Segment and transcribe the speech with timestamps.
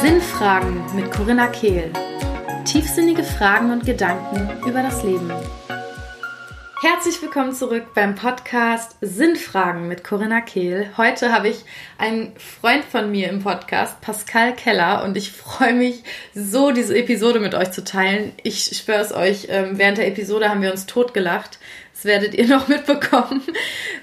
[0.00, 1.90] Sinnfragen mit Corinna Kehl.
[2.64, 5.32] Tiefsinnige Fragen und Gedanken über das Leben.
[6.80, 10.92] Herzlich willkommen zurück beim Podcast Sinnfragen mit Corinna Kehl.
[10.96, 11.64] Heute habe ich
[11.98, 16.04] einen Freund von mir im Podcast, Pascal Keller, und ich freue mich
[16.34, 18.32] so, diese Episode mit euch zu teilen.
[18.44, 21.58] Ich schwöre es euch, ähm, während der Episode haben wir uns totgelacht.
[21.94, 23.42] Das werdet ihr noch mitbekommen,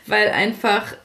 [0.05, 0.97] weil einfach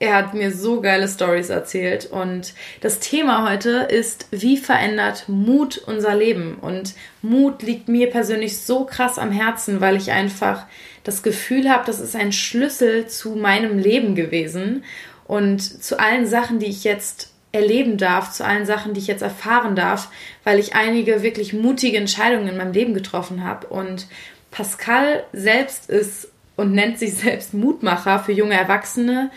[0.00, 5.78] er hat mir so geile Stories erzählt und das Thema heute ist, wie verändert Mut
[5.78, 6.56] unser Leben?
[6.60, 10.66] Und Mut liegt mir persönlich so krass am Herzen, weil ich einfach
[11.04, 14.84] das Gefühl habe, das ist ein Schlüssel zu meinem Leben gewesen
[15.26, 19.22] und zu allen Sachen, die ich jetzt erleben darf, zu allen Sachen, die ich jetzt
[19.22, 20.08] erfahren darf,
[20.42, 23.68] weil ich einige wirklich mutige Entscheidungen in meinem Leben getroffen habe.
[23.68, 24.08] Und
[24.50, 29.30] Pascal selbst ist und nennt sich selbst Mutmacher für junge Erwachsene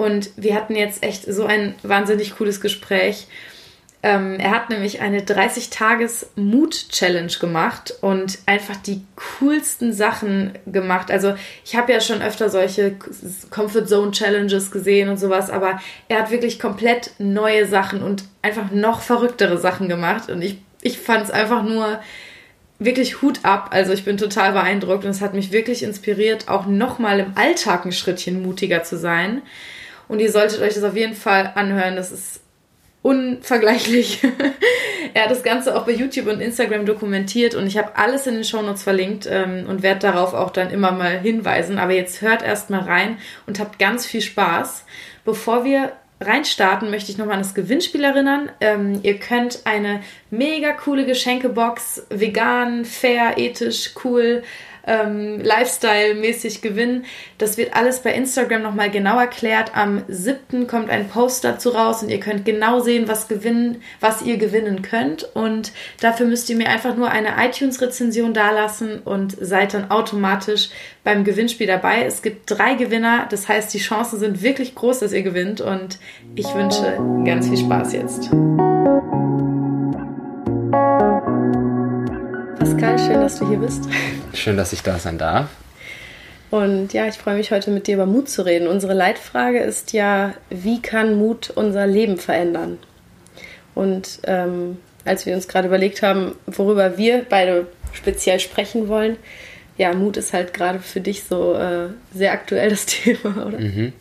[0.00, 3.26] und wir hatten jetzt echt so ein wahnsinnig cooles Gespräch.
[4.02, 9.02] Ähm, er hat nämlich eine 30-Tages-Mut-Challenge gemacht und einfach die
[9.38, 11.10] coolsten Sachen gemacht.
[11.10, 11.34] Also
[11.66, 12.96] ich habe ja schon öfter solche
[13.50, 18.70] Comfort Zone Challenges gesehen und sowas, aber er hat wirklich komplett neue Sachen und einfach
[18.70, 20.30] noch verrücktere Sachen gemacht.
[20.30, 22.00] Und ich, ich fand es einfach nur
[22.78, 23.68] wirklich Hut ab.
[23.72, 27.84] Also ich bin total beeindruckt und es hat mich wirklich inspiriert, auch nochmal im Alltag
[27.84, 29.42] ein Schrittchen mutiger zu sein.
[30.10, 31.94] Und ihr solltet euch das auf jeden Fall anhören.
[31.94, 32.40] Das ist
[33.00, 34.20] unvergleichlich.
[35.14, 38.34] er hat das Ganze auch bei YouTube und Instagram dokumentiert und ich habe alles in
[38.34, 41.78] den Shownotes verlinkt ähm, und werde darauf auch dann immer mal hinweisen.
[41.78, 44.84] Aber jetzt hört erst mal rein und habt ganz viel Spaß.
[45.24, 48.50] Bevor wir reinstarten, möchte ich nochmal an das Gewinnspiel erinnern.
[48.60, 54.42] Ähm, ihr könnt eine mega coole Geschenkebox, vegan, fair, ethisch, cool,
[54.86, 57.04] ähm, Lifestyle-mäßig gewinnen.
[57.38, 59.72] Das wird alles bei Instagram nochmal genau erklärt.
[59.74, 60.66] Am 7.
[60.66, 64.82] kommt ein Post dazu raus und ihr könnt genau sehen, was gewinnen, was ihr gewinnen
[64.82, 65.24] könnt.
[65.34, 70.70] Und dafür müsst ihr mir einfach nur eine iTunes-Rezension dalassen und seid dann automatisch
[71.04, 72.04] beim Gewinnspiel dabei.
[72.04, 75.98] Es gibt drei Gewinner, das heißt, die Chancen sind wirklich groß, dass ihr gewinnt und
[76.34, 78.30] ich wünsche ganz viel Spaß jetzt.
[82.60, 83.84] Pascal, schön, dass du hier bist.
[84.34, 85.48] Schön, dass ich da sein darf.
[86.50, 88.68] Und ja, ich freue mich heute mit dir über Mut zu reden.
[88.68, 92.78] Unsere Leitfrage ist ja, wie kann Mut unser Leben verändern?
[93.74, 94.76] Und ähm,
[95.06, 99.16] als wir uns gerade überlegt haben, worüber wir beide speziell sprechen wollen,
[99.78, 103.58] ja, Mut ist halt gerade für dich so äh, sehr aktuell das Thema, oder?
[103.58, 103.94] Mhm.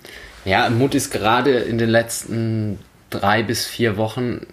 [0.44, 4.46] Ja, Mut ist gerade in den letzten drei bis vier Wochen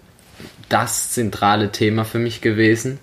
[0.69, 3.01] das zentrale Thema für mich gewesen.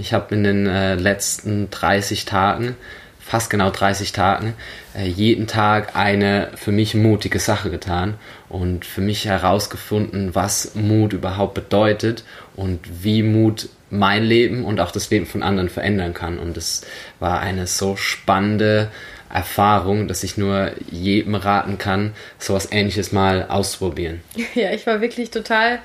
[0.00, 2.74] Ich habe in den äh, letzten 30 Tagen,
[3.20, 4.54] fast genau 30 Tagen,
[4.96, 8.14] äh, jeden Tag eine für mich mutige Sache getan
[8.48, 12.24] und für mich herausgefunden, was Mut überhaupt bedeutet
[12.56, 16.38] und wie Mut mein Leben und auch das Leben von anderen verändern kann.
[16.38, 16.86] Und es
[17.18, 18.90] war eine so spannende
[19.32, 24.22] Erfahrung, dass ich nur jedem raten kann, sowas ähnliches mal auszuprobieren.
[24.54, 25.80] Ja, ich war wirklich total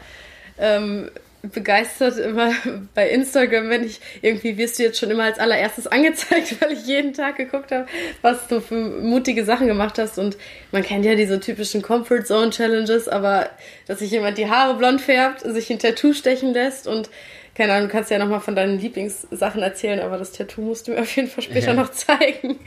[0.58, 1.09] ähm,
[1.51, 2.51] begeistert immer
[2.94, 6.85] bei Instagram, wenn ich irgendwie wirst du jetzt schon immer als allererstes angezeigt, weil ich
[6.85, 7.88] jeden Tag geguckt habe,
[8.22, 10.17] was du für mutige Sachen gemacht hast.
[10.17, 10.38] Und
[10.72, 13.50] man kennt ja diese typischen Comfort Zone Challenges, aber
[13.88, 17.09] dass sich jemand die Haare blond färbt, sich ein Tattoo stechen lässt und
[17.55, 20.91] keine Ahnung, du kannst ja nochmal von deinen Lieblingssachen erzählen, aber das Tattoo musst du
[20.91, 21.73] mir auf jeden Fall später ja.
[21.81, 22.59] noch zeigen.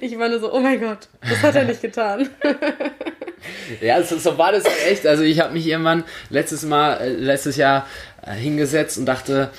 [0.00, 2.28] Ich war nur so, oh mein Gott, das hat er nicht getan.
[3.80, 5.04] ja, so, so war das echt.
[5.04, 7.86] Also ich habe mich irgendwann letztes Mal, äh, letztes Jahr
[8.32, 9.50] hingesetzt und dachte,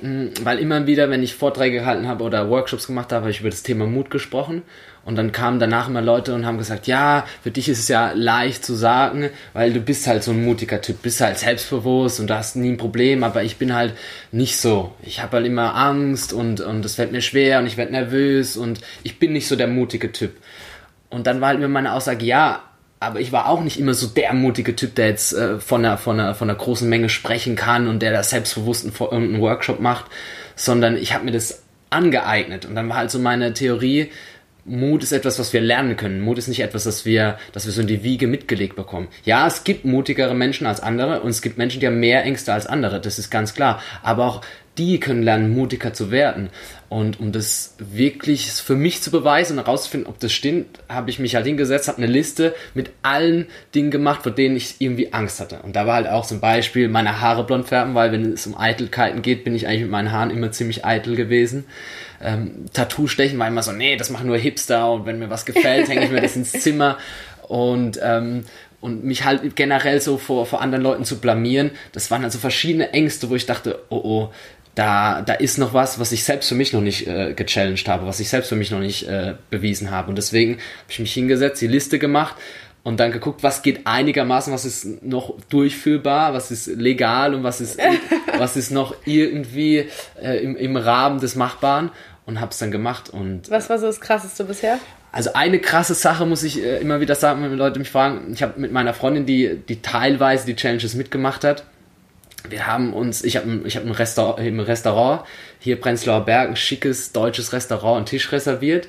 [0.00, 3.40] hm, weil immer wieder, wenn ich Vorträge gehalten habe oder Workshops gemacht habe, habe ich
[3.40, 4.62] über das Thema Mut gesprochen.
[5.04, 8.10] Und dann kamen danach immer Leute und haben gesagt, ja, für dich ist es ja
[8.12, 12.26] leicht zu sagen, weil du bist halt so ein mutiger Typ, bist halt selbstbewusst und
[12.26, 13.94] du hast nie ein Problem, aber ich bin halt
[14.32, 14.92] nicht so.
[15.02, 18.56] Ich habe halt immer Angst und und es fällt mir schwer und ich werde nervös
[18.56, 20.32] und ich bin nicht so der mutige Typ.
[21.08, 22.64] Und dann war halt mir meine Aussage, ja,
[23.00, 25.98] aber ich war auch nicht immer so der mutige Typ, der jetzt äh, von, einer,
[25.98, 29.80] von, einer, von einer großen Menge sprechen kann und der da selbstbewusst einen, einen Workshop
[29.80, 30.06] macht,
[30.54, 32.64] sondern ich habe mir das angeeignet.
[32.64, 34.10] Und dann war halt so meine Theorie,
[34.64, 36.20] Mut ist etwas, was wir lernen können.
[36.20, 39.06] Mut ist nicht etwas, das wir, das wir so in die Wiege mitgelegt bekommen.
[39.24, 42.52] Ja, es gibt mutigere Menschen als andere und es gibt Menschen, die haben mehr Ängste
[42.52, 43.00] als andere.
[43.00, 43.80] Das ist ganz klar.
[44.02, 44.40] Aber auch
[44.78, 46.50] die können lernen, mutiger zu werden.
[46.88, 51.18] Und um das wirklich für mich zu beweisen und herauszufinden, ob das stimmt, habe ich
[51.18, 55.40] mich halt hingesetzt, habe eine Liste mit allen Dingen gemacht, vor denen ich irgendwie Angst
[55.40, 55.60] hatte.
[55.62, 58.56] Und da war halt auch zum Beispiel meine Haare blond färben, weil wenn es um
[58.56, 61.64] Eitelkeiten geht, bin ich eigentlich mit meinen Haaren immer ziemlich eitel gewesen.
[62.22, 65.44] Ähm, Tattoo stechen war immer so, nee, das machen nur Hipster und wenn mir was
[65.44, 66.98] gefällt, hänge ich mir das ins Zimmer.
[67.48, 68.44] Und, ähm,
[68.80, 72.92] und mich halt generell so vor, vor anderen Leuten zu blamieren, das waren also verschiedene
[72.92, 74.30] Ängste, wo ich dachte, oh oh,
[74.76, 78.06] da, da ist noch was, was ich selbst für mich noch nicht äh, gechallenged habe,
[78.06, 80.10] was ich selbst für mich noch nicht äh, bewiesen habe.
[80.10, 82.36] Und deswegen habe ich mich hingesetzt, die Liste gemacht
[82.82, 87.62] und dann geguckt, was geht einigermaßen, was ist noch durchführbar, was ist legal und was
[87.62, 87.78] ist,
[88.38, 89.88] was ist noch irgendwie
[90.22, 91.90] äh, im, im Rahmen des Machbaren
[92.26, 93.08] und habe es dann gemacht.
[93.08, 94.78] Und, was war so das Krasseste bisher?
[95.10, 98.30] Also eine krasse Sache muss ich äh, immer wieder sagen, wenn Leute mich fragen.
[98.34, 101.64] Ich habe mit meiner Freundin, die, die teilweise die Challenges mitgemacht hat,
[102.50, 105.24] wir haben uns, ich habe ich hab ein Restaurant, im Restaurant
[105.58, 108.88] hier Prenzlauer Berg, ein schickes deutsches Restaurant, einen Tisch reserviert.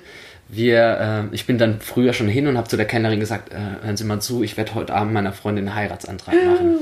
[0.50, 3.58] Wir, äh, ich bin dann früher schon hin und habe zu der Kellnerin gesagt, äh,
[3.84, 6.80] hören Sie mal zu, ich werde heute Abend meiner Freundin einen Heiratsantrag machen.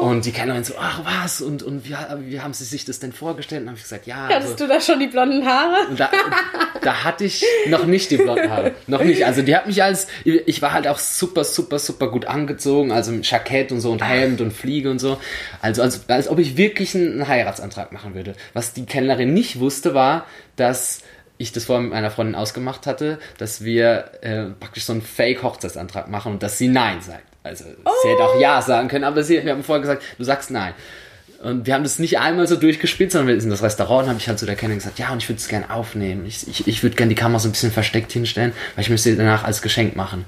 [0.00, 1.94] Und die Kellnerin so, ach was, und, und wie,
[2.26, 3.62] wie haben sie sich das denn vorgestellt?
[3.62, 4.28] Und habe ich gesagt, ja.
[4.28, 5.94] Hattest also, du da schon die blonden Haare?
[5.96, 6.10] Da,
[6.82, 8.72] da, hatte ich noch nicht die blonden Haare.
[8.86, 9.26] Noch nicht.
[9.26, 13.12] Also die hat mich als, ich war halt auch super, super, super gut angezogen, also
[13.12, 15.18] mit Jackett und so und Hemd und Fliege und so.
[15.60, 18.34] Also als, als ob ich wirklich einen Heiratsantrag machen würde.
[18.52, 21.02] Was die Kellnerin nicht wusste, war, dass
[21.36, 26.08] ich das vorher mit meiner Freundin ausgemacht hatte, dass wir äh, praktisch so einen Fake-Hochzeitsantrag
[26.08, 27.33] machen und dass sie Nein sagt.
[27.44, 27.90] Also oh.
[28.02, 30.74] sie hätte auch Ja sagen können, aber sie, wir haben vorher gesagt, du sagst Nein.
[31.42, 34.08] Und wir haben das nicht einmal so durchgespielt, sondern wir sind in das Restaurant und
[34.08, 36.24] habe ich halt zu der Kennerin gesagt, ja, und ich würde es gerne aufnehmen.
[36.26, 39.10] Ich, ich, ich würde gerne die Kamera so ein bisschen versteckt hinstellen, weil ich müsste
[39.10, 40.24] sie danach als Geschenk machen.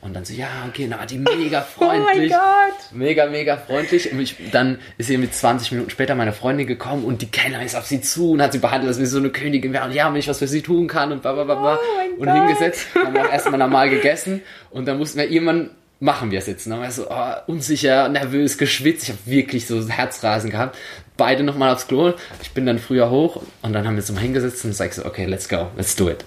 [0.00, 2.02] Und dann so, ja, okay, na, die mega freundlich.
[2.10, 2.92] Oh mein Gott.
[2.92, 4.10] Mega, mega freundlich.
[4.10, 7.64] Und ich, dann ist sie mit 20 Minuten später meine Freundin gekommen und die Kellnerin
[7.64, 9.84] ist auf sie zu und hat sie behandelt, als wie so eine Königin wäre.
[9.84, 11.78] Und ja, wenn ich was für sie tun kann und bla, bla, bla, bla.
[11.78, 12.34] Oh und Gott.
[12.34, 12.88] hingesetzt.
[12.96, 14.42] Haben wir auch erstmal normal gegessen.
[14.70, 15.70] Und dann mussten wir irgendwann
[16.02, 16.66] machen wir es jetzt.
[16.66, 19.04] Und dann war ich so oh, unsicher, nervös, geschwitzt.
[19.04, 20.76] Ich habe wirklich so Herzrasen gehabt.
[21.16, 22.12] Beide nochmal aufs Klo.
[22.42, 24.94] Ich bin dann früher hoch und dann haben wir uns mal hingesetzt und sag ich
[24.96, 26.24] so, okay, let's go, let's do it.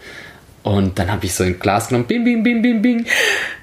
[0.63, 3.05] Und dann habe ich so ein Glas genommen, bing, bing, bing, bing, bing.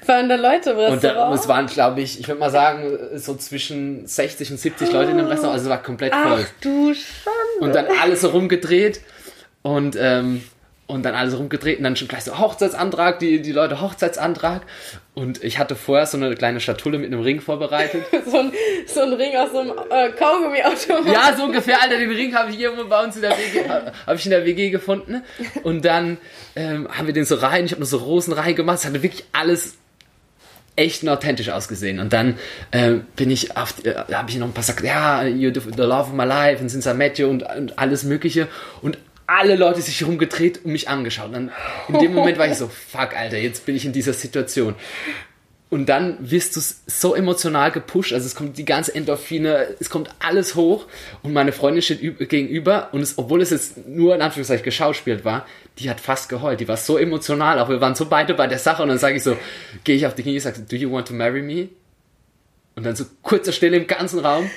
[0.05, 1.03] Waren da Leute im Restaurant?
[1.03, 4.89] Und da, es waren, glaube ich, ich würde mal sagen, so zwischen 60 und 70
[4.89, 4.93] oh.
[4.93, 5.55] Leute in dem Restaurant.
[5.55, 6.45] Also es war komplett voll.
[6.45, 7.59] Ach du Schande.
[7.59, 9.01] Und dann alles so rumgedreht.
[9.63, 10.43] Und ähm,
[10.85, 14.63] und dann alles rumgedreht und dann schon gleich so Hochzeitsantrag, die, die Leute Hochzeitsantrag.
[15.13, 18.03] Und ich hatte vorher so eine kleine Schatulle mit einem Ring vorbereitet.
[18.25, 18.51] so, ein,
[18.87, 21.13] so ein Ring aus so einem äh, Kaugummi-Automat.
[21.13, 23.69] Ja, so ungefähr, Alter, den Ring habe ich irgendwo bei uns in der WG,
[24.05, 25.23] habe ich in der WG gefunden.
[25.63, 26.17] Und dann
[26.55, 28.79] ähm, haben wir den so rein, ich habe nur so Rosen reingemacht.
[28.79, 29.77] Es hatte wirklich alles
[30.75, 31.99] echt und authentisch ausgesehen.
[31.99, 32.37] Und dann
[32.71, 36.09] äh, bin ich auf, äh, habe ich noch ein paar gesagt, ja, the, the love
[36.09, 38.47] of my life and since I met you und, und alles Mögliche.
[38.81, 38.97] Und
[39.39, 41.27] alle Leute sich rumgedreht und mich angeschaut.
[41.27, 41.51] Und dann,
[41.87, 44.75] in dem Moment war ich so, fuck, Alter, jetzt bin ich in dieser Situation.
[45.69, 50.11] Und dann wirst du so emotional gepusht, also es kommt die ganze Endorphine, es kommt
[50.19, 50.85] alles hoch
[51.23, 55.47] und meine Freundin steht gegenüber und es, obwohl es jetzt nur in Anführungszeichen geschauspielt war,
[55.79, 58.59] die hat fast geheult, die war so emotional, auch wir waren so beide bei der
[58.59, 59.35] Sache und dann sage ich so,
[59.83, 61.69] gehe ich auf die Knie und sage, do you want to marry me?
[62.75, 64.47] Und dann so kurze Stille im ganzen Raum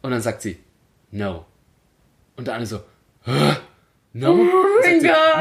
[0.00, 0.56] und dann sagt sie,
[1.10, 1.44] no.
[2.36, 2.80] Und dann so,
[3.24, 3.56] Hö?
[4.12, 4.32] No?
[4.32, 4.70] Oh.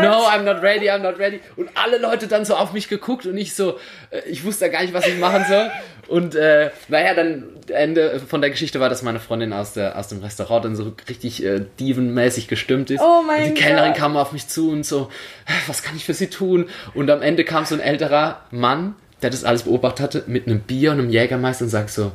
[0.02, 1.40] No, I'm not ready, I'm not ready.
[1.56, 3.80] Und alle Leute dann so auf mich geguckt und ich so,
[4.12, 5.72] äh, ich wusste gar nicht, was ich machen soll.
[6.08, 10.08] Und äh, naja, dann Ende von der Geschichte war, dass meine Freundin aus, der, aus
[10.08, 13.02] dem Restaurant dann so richtig äh, dievenmäßig gestimmt ist.
[13.02, 15.10] Oh mein und die Kellnerin kam auf mich zu und so,
[15.68, 16.70] was kann ich für sie tun?
[16.94, 20.60] Und am Ende kam so ein älterer Mann, der das alles beobachtet hatte, mit einem
[20.62, 22.12] Bier und einem Jägermeister und sagt so,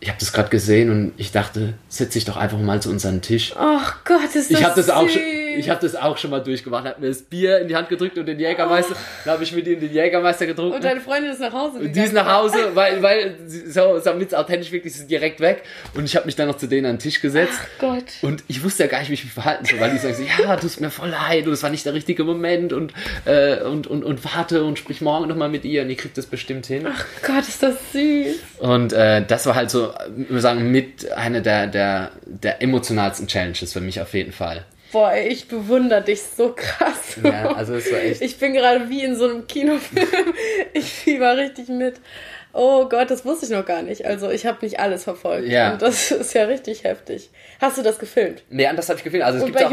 [0.00, 3.22] ich habe das gerade gesehen und ich dachte, setz dich doch einfach mal zu unserem
[3.22, 3.54] Tisch.
[3.56, 4.94] Ach Gott, ist das ich hab das süß.
[4.94, 5.22] auch schon,
[5.58, 6.84] Ich habe das auch schon mal durchgemacht.
[6.84, 8.94] Hat mir das Bier in die Hand gedrückt und den Jägermeister.
[8.94, 9.24] Oh.
[9.24, 10.76] Dann habe ich mit ihm den Jägermeister getrunken.
[10.76, 11.88] Und deine Freundin ist nach Hause gegangen.
[11.88, 15.62] Und die ist nach Hause, weil, weil so, damit es authentisch wirklich ist, direkt weg.
[15.94, 17.58] Und ich habe mich dann noch zu denen an den Tisch gesetzt.
[17.60, 18.04] Ach Gott.
[18.22, 20.22] Und ich wusste ja gar nicht, wie ich mich verhalten soll, weil die sagen so,
[20.22, 22.92] ja, tut mir voll leid und es war nicht der richtige Moment und,
[23.24, 26.26] äh, und, und, und warte und sprich morgen nochmal mit ihr und ihr kriegt das
[26.26, 26.86] bestimmt hin.
[26.88, 28.36] Ach Gott, ist das süß.
[28.58, 33.72] Und äh, das war halt so, wir sagen, mit einer der, der, der emotionalsten Challenges
[33.72, 34.64] für mich auf jeden Fall.
[34.92, 37.16] Boah, ich bewundere dich so krass.
[37.22, 38.22] Ja, also es war echt.
[38.22, 40.34] Ich bin gerade wie in so einem Kinofilm.
[40.72, 41.96] Ich fieber richtig mit.
[42.58, 44.06] Oh Gott, das wusste ich noch gar nicht.
[44.06, 45.46] Also ich habe nicht alles verfolgt.
[45.46, 45.74] Ja.
[45.74, 47.28] Und das ist ja richtig heftig.
[47.60, 48.42] Hast du das gefilmt?
[48.48, 49.26] Nee, das habe ich gefilmt.
[49.26, 49.64] Also es gibt es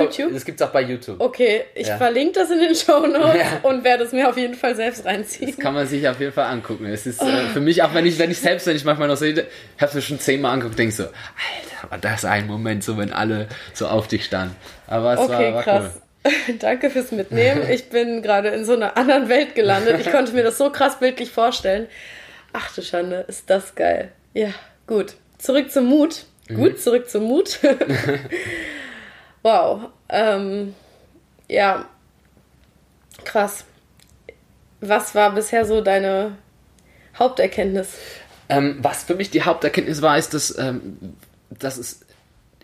[0.61, 1.21] auch, auch bei YouTube.
[1.21, 1.95] Okay, ich ja.
[1.95, 3.59] verlinke das in den Show Notes ja.
[3.63, 5.51] und werde es mir auf jeden Fall selbst reinziehen.
[5.51, 6.85] Das kann man sich auf jeden Fall angucken.
[6.85, 7.25] Es ist oh.
[7.25, 9.47] äh, für mich auch, wenn ich, wenn ich selbst, wenn ich manchmal noch sehe,
[9.77, 13.13] habe es mir schon zehnmal angeguckt, denke so, Alter, war das ein Moment, so wenn
[13.13, 14.57] alle so auf dich standen.
[14.87, 15.83] Aber es okay, war, war krass.
[15.93, 16.01] Cool.
[16.59, 17.69] Danke fürs Mitnehmen.
[17.69, 20.01] Ich bin gerade in so einer anderen Welt gelandet.
[20.01, 21.87] Ich konnte mir das so krass bildlich vorstellen.
[22.53, 24.12] Ach du Schande, ist das geil.
[24.33, 24.50] Ja,
[24.88, 25.15] gut.
[25.39, 26.25] Zurück zum Mut.
[26.48, 26.55] Mhm.
[26.55, 27.60] Gut, zurück zum Mut.
[29.41, 29.89] wow.
[30.10, 30.75] Ähm,
[31.50, 31.89] ja,
[33.25, 33.65] krass.
[34.81, 36.38] Was war bisher so deine
[37.17, 37.98] Haupterkenntnis?
[38.50, 41.15] Ähm, was für mich die Haupterkenntnis war, ist, dass, ähm,
[41.50, 42.01] dass es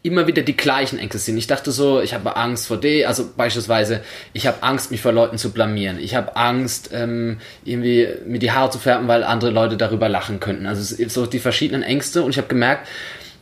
[0.02, 1.38] immer wieder die gleichen Ängste sind.
[1.38, 4.02] Ich dachte so, ich habe Angst vor D, also beispielsweise,
[4.34, 6.00] ich habe Angst, mich vor Leuten zu blamieren.
[6.00, 10.40] Ich habe Angst, ähm, irgendwie mir die Haare zu färben, weil andere Leute darüber lachen
[10.40, 10.66] könnten.
[10.66, 12.88] Also so die verschiedenen Ängste und ich habe gemerkt,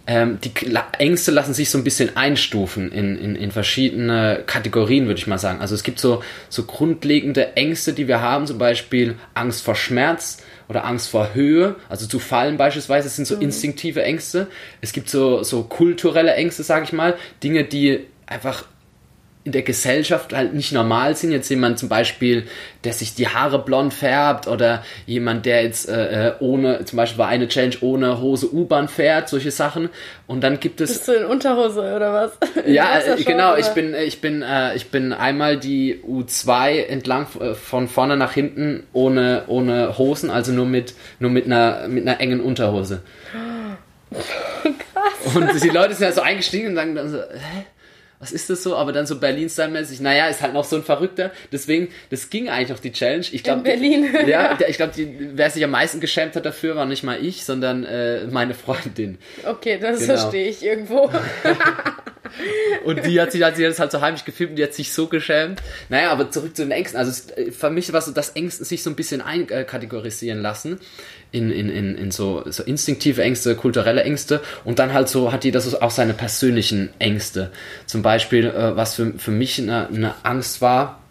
[0.07, 0.51] ähm, die
[0.97, 5.37] Ängste lassen sich so ein bisschen einstufen in, in, in verschiedene Kategorien, würde ich mal
[5.37, 5.59] sagen.
[5.59, 10.39] Also es gibt so, so grundlegende Ängste, die wir haben, zum Beispiel Angst vor Schmerz,
[10.69, 13.43] oder Angst vor Höhe, also zu fallen beispielsweise, sind so mhm.
[13.43, 14.47] instinktive Ängste.
[14.81, 18.65] Es gibt so, so kulturelle Ängste, sage ich mal, Dinge, die einfach
[19.47, 21.31] in der Gesellschaft halt nicht normal sind.
[21.31, 22.47] Jetzt jemand zum Beispiel,
[22.83, 27.17] der sich die Haare blond färbt oder jemand, der jetzt äh, äh ohne, zum Beispiel
[27.17, 29.87] war eine Challenge ohne Hose U-Bahn fährt, solche Sachen.
[30.27, 30.91] Und dann gibt es.
[30.91, 32.31] Bist du in Unterhose oder was?
[32.67, 33.53] ja, äh, genau.
[33.53, 33.59] Oder?
[33.59, 38.17] Ich bin, äh, ich bin, äh, ich bin einmal die U2 entlang äh, von vorne
[38.17, 43.01] nach hinten ohne, ohne Hosen, also nur mit, nur mit einer, mit einer engen Unterhose.
[44.11, 45.35] Krass.
[45.35, 47.65] Und die Leute sind ja so eingestiegen und sagen dann so, hä?
[48.19, 48.75] Was ist das so?
[48.75, 51.31] Aber dann so Berlin-Style-mäßig, naja, ist halt noch so ein Verrückter.
[51.51, 53.25] Deswegen, das ging eigentlich noch die Challenge.
[53.31, 54.07] Ich glaub, In Berlin.
[54.27, 57.83] Ja, ich glaube, wer sich am meisten geschämt hat dafür, war nicht mal ich, sondern
[57.83, 59.19] äh, meine Freundin.
[59.45, 60.17] Okay, das genau.
[60.17, 61.11] verstehe ich irgendwo.
[62.83, 64.91] und die hat sich hat sich das halt so heimlich gefilmt und die hat sich
[64.91, 65.61] so geschämt.
[65.89, 66.99] Naja, aber zurück zu den Ängsten.
[66.99, 67.21] Also
[67.51, 70.79] für mich war so das Ängsten sich so ein bisschen einkategorisieren lassen
[71.37, 75.43] in, in, in, in so, so instinktive Ängste, kulturelle Ängste und dann halt so hat
[75.43, 77.51] die das auch seine persönlichen Ängste.
[77.85, 81.01] Zum Beispiel, äh, was für, für mich eine, eine Angst war,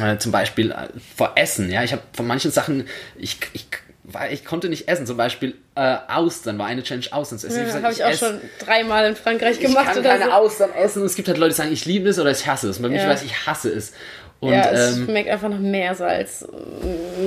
[0.00, 1.70] äh, zum Beispiel äh, vor Essen.
[1.70, 3.66] Ja, ich habe von manchen Sachen, ich, ich
[4.04, 5.06] weil ich konnte nicht essen.
[5.06, 7.66] Zum Beispiel äh, Austern war eine Challenge Austern zu essen.
[7.66, 9.86] Ja, habe ich auch esse, schon dreimal in Frankreich gemacht.
[9.88, 10.30] Ich kann keine so.
[10.30, 11.00] Austern essen.
[11.00, 12.80] Und es gibt halt Leute, die sagen, ich liebe es oder ich hasse es.
[12.80, 13.02] Bei ja.
[13.02, 13.94] mir weiß ich hasse es.
[14.40, 16.46] Und, ja, es ähm, schmeckt einfach nach Meersalz.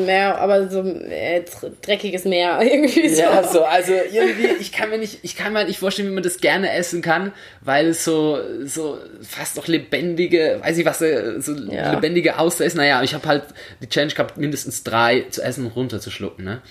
[0.06, 1.44] Meer, aber so äh,
[1.82, 3.22] dreckiges Meer irgendwie so.
[3.22, 6.24] Ja, so, also irgendwie, ich kann mir nicht, ich kann mir nicht vorstellen, wie man
[6.24, 11.42] das gerne essen kann, weil es so, so fast doch lebendige, weiß ich was, äh,
[11.42, 11.94] so ja.
[11.94, 12.76] lebendige Auster ist.
[12.76, 13.44] Naja, ich habe halt
[13.82, 16.62] die Challenge gehabt, mindestens drei zu essen und runterzuschlucken, ne?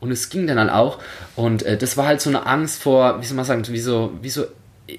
[0.00, 0.98] Und es ging dann halt auch.
[1.36, 4.12] Und äh, das war halt so eine Angst vor, wie soll man sagen, wie so,
[4.20, 4.46] wie so
[4.88, 4.96] äh,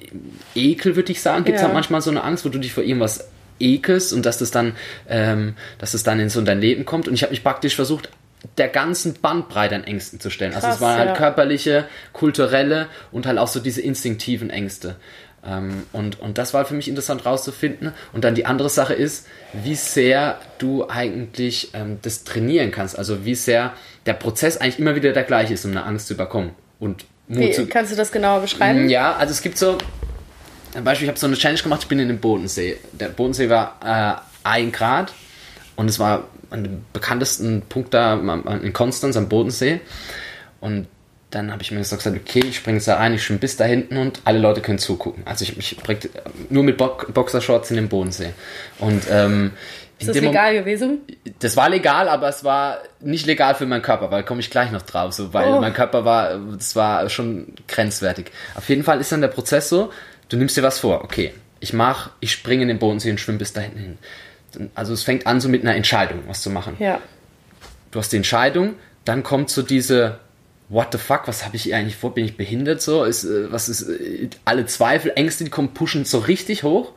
[0.55, 1.43] Ekel, würde ich sagen.
[1.43, 1.67] Gibt es ja.
[1.67, 3.27] halt manchmal so eine Angst, wo du dich vor irgendwas
[3.63, 4.75] ekelst und dass das dann,
[5.09, 7.07] ähm, dass das dann in so in dein Leben kommt.
[7.07, 8.09] Und ich habe mich praktisch versucht,
[8.57, 10.51] der ganzen Bandbreite an Ängsten zu stellen.
[10.51, 11.15] Krass, also es waren halt ja.
[11.15, 14.97] körperliche, kulturelle und halt auch so diese instinktiven Ängste.
[15.45, 17.93] Ähm, und, und das war für mich interessant rauszufinden.
[18.11, 22.97] Und dann die andere Sache ist, wie sehr du eigentlich ähm, das trainieren kannst.
[22.97, 23.73] Also wie sehr
[24.05, 26.51] der Prozess eigentlich immer wieder der gleiche ist, um eine Angst zu überkommen.
[26.79, 28.89] Und Mut wie, zu, kannst du das genauer beschreiben?
[28.89, 29.77] Ja, also es gibt so,
[30.73, 32.77] zum Beispiel, ich habe so eine Challenge gemacht, ich bin in den Bodensee.
[32.93, 35.13] Der Bodensee war äh, ein Grad
[35.75, 39.81] und es war an dem bekanntesten Punkt da in Konstanz am Bodensee.
[40.61, 40.87] Und
[41.29, 43.65] dann habe ich mir gesagt, okay, ich springe jetzt da rein, ich schwimme bis da
[43.65, 45.23] hinten und alle Leute können zugucken.
[45.25, 45.99] Also ich, ich bringe
[46.49, 48.33] nur mit Bo Boxershorts in den Bodensee.
[48.79, 49.51] Und ähm,
[49.99, 51.01] ist das legal Moment, gewesen?
[51.39, 54.71] Das war legal, aber es war nicht legal für meinen Körper, weil komme ich gleich
[54.71, 55.61] noch drauf, so, weil oh.
[55.61, 58.31] mein Körper war, das war schon grenzwertig.
[58.55, 59.91] Auf jeden Fall ist dann der Prozess so,
[60.33, 63.37] du nimmst dir was vor, okay, ich mache, ich springe in den Bodensee und schwimme
[63.37, 63.97] bis da hinten hin.
[64.73, 66.75] Also es fängt an so mit einer Entscheidung, was zu machen.
[66.79, 66.99] Ja.
[67.91, 68.73] Du hast die Entscheidung,
[69.05, 70.19] dann kommt so diese
[70.69, 72.15] What the fuck, was habe ich eigentlich vor?
[72.15, 73.03] Bin ich behindert so?
[73.03, 76.93] Ist, äh, was ist, äh, alle Zweifel, Ängste, die kommen, pushen so richtig hoch.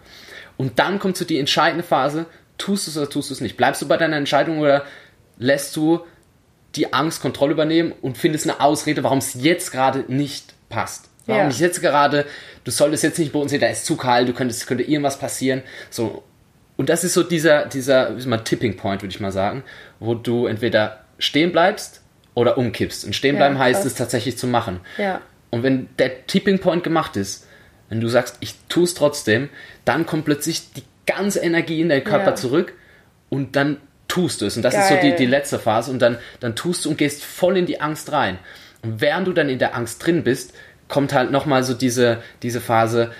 [0.56, 2.24] Und dann kommt so die entscheidende Phase,
[2.56, 3.58] tust du es oder tust du es nicht?
[3.58, 4.84] Bleibst du bei deiner Entscheidung oder
[5.36, 6.00] lässt du
[6.74, 11.10] die Angst Kontrolle übernehmen und findest eine Ausrede, warum es jetzt gerade nicht passt?
[11.26, 11.48] Warum ja.
[11.48, 12.24] nicht jetzt gerade,
[12.64, 15.18] du solltest jetzt nicht bei uns sehen, da ist zu kalt, du könntest, könnte irgendwas
[15.18, 15.62] passieren.
[15.90, 16.22] So.
[16.76, 19.64] Und das ist so dieser, dieser, wie mal, Tipping Point, würde ich mal sagen,
[19.98, 22.02] wo du entweder stehen bleibst
[22.34, 23.04] oder umkippst.
[23.04, 24.80] Und stehen bleiben ja, heißt es tatsächlich zu machen.
[24.98, 25.20] Ja.
[25.50, 27.46] Und wenn der Tipping Point gemacht ist,
[27.88, 29.48] wenn du sagst, ich tue es trotzdem,
[29.84, 32.34] dann kommt plötzlich die ganze Energie in deinen Körper ja.
[32.34, 32.74] zurück
[33.28, 33.78] und dann
[34.08, 34.56] tust du es.
[34.56, 34.82] Und das Geil.
[34.82, 35.90] ist so die, die letzte Phase.
[35.90, 38.38] Und dann, dann tust du und gehst voll in die Angst rein.
[38.82, 40.52] Und während du dann in der Angst drin bist,
[40.88, 43.10] kommt halt nochmal so diese, diese Phase,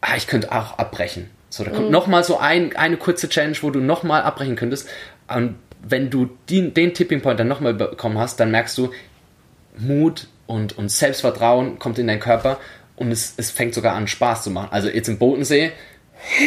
[0.00, 1.30] ah, ich könnte auch abbrechen.
[1.48, 1.92] So, da kommt mhm.
[1.92, 4.88] nochmal so ein, eine kurze Challenge, wo du nochmal abbrechen könntest.
[5.28, 8.90] Und wenn du die, den Tipping Point dann nochmal bekommen hast, dann merkst du,
[9.76, 12.58] Mut und, und Selbstvertrauen kommt in deinen Körper
[12.96, 14.68] und es, es fängt sogar an, Spaß zu machen.
[14.70, 15.72] Also jetzt im Bodensee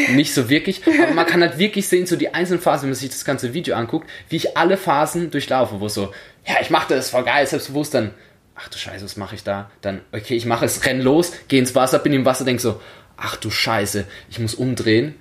[0.09, 2.95] nicht so wirklich, aber man kann halt wirklich sehen, so die einzelnen Phasen, wenn man
[2.95, 6.13] sich das ganze Video anguckt, wie ich alle Phasen durchlaufe, wo so,
[6.45, 8.11] ja, ich mache das, voll geil, selbstbewusst, dann
[8.55, 9.71] ach du Scheiße, was mache ich da?
[9.81, 12.79] Dann, okay, ich mache es, renn los, geh ins Wasser, bin im Wasser, denk so,
[13.17, 15.15] ach du Scheiße, ich muss umdrehen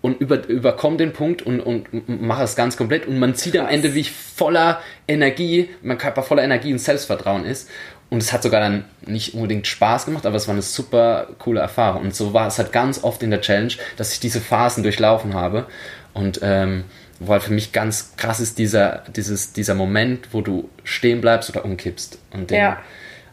[0.00, 3.66] und über, überkomme den Punkt und, und mache es ganz komplett und man sieht Krass.
[3.66, 7.68] am Ende, wie ich voller Energie, mein Körper voller Energie und Selbstvertrauen ist
[8.08, 11.60] und es hat sogar dann nicht unbedingt Spaß gemacht, aber es war eine super coole
[11.60, 14.82] Erfahrung und so war es halt ganz oft in der Challenge, dass ich diese Phasen
[14.82, 15.66] durchlaufen habe
[16.14, 16.84] und ähm,
[17.26, 21.64] halt für mich ganz krass ist dieser, dieses, dieser Moment, wo du stehen bleibst oder
[21.64, 22.82] umkippst und den, ja.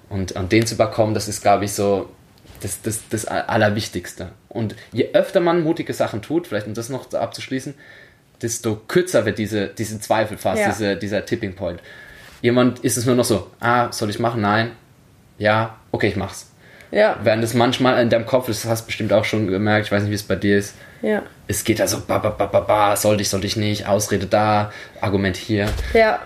[0.09, 2.09] und, und den zu überkommen, das ist glaube ich so
[2.61, 4.29] das, das, das Allerwichtigste.
[4.47, 7.73] Und je öfter man mutige Sachen tut, vielleicht um das noch abzuschließen,
[8.41, 10.69] desto kürzer wird diese, diese Zweifel fast, ja.
[10.69, 11.81] diese, dieser Tipping Point.
[12.41, 14.41] Jemand ist es nur noch so, ah, soll ich machen?
[14.41, 14.71] Nein.
[15.37, 16.51] Ja, okay, ich mach's.
[16.91, 17.19] Ja.
[17.23, 20.03] Während es manchmal in deinem Kopf, das hast du bestimmt auch schon gemerkt, ich weiß
[20.03, 20.75] nicht, wie es bei dir ist.
[21.03, 21.21] Ja.
[21.47, 24.71] Es geht also, ba, ba, ba, ba, ba, sollte ich, sollte ich nicht, Ausrede da,
[25.01, 25.67] Argument hier.
[25.93, 26.21] Ja.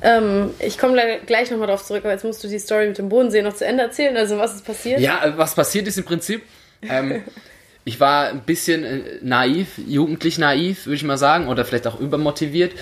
[0.00, 3.08] Ähm, ich komme gleich nochmal drauf zurück, aber jetzt musst du die Story mit dem
[3.08, 4.16] Bodensee noch zu Ende erzählen.
[4.16, 5.00] Also, was ist passiert?
[5.00, 6.42] Ja, was passiert ist im Prinzip,
[6.82, 7.24] ähm,
[7.84, 11.98] ich war ein bisschen äh, naiv, jugendlich naiv, würde ich mal sagen, oder vielleicht auch
[11.98, 12.74] übermotiviert.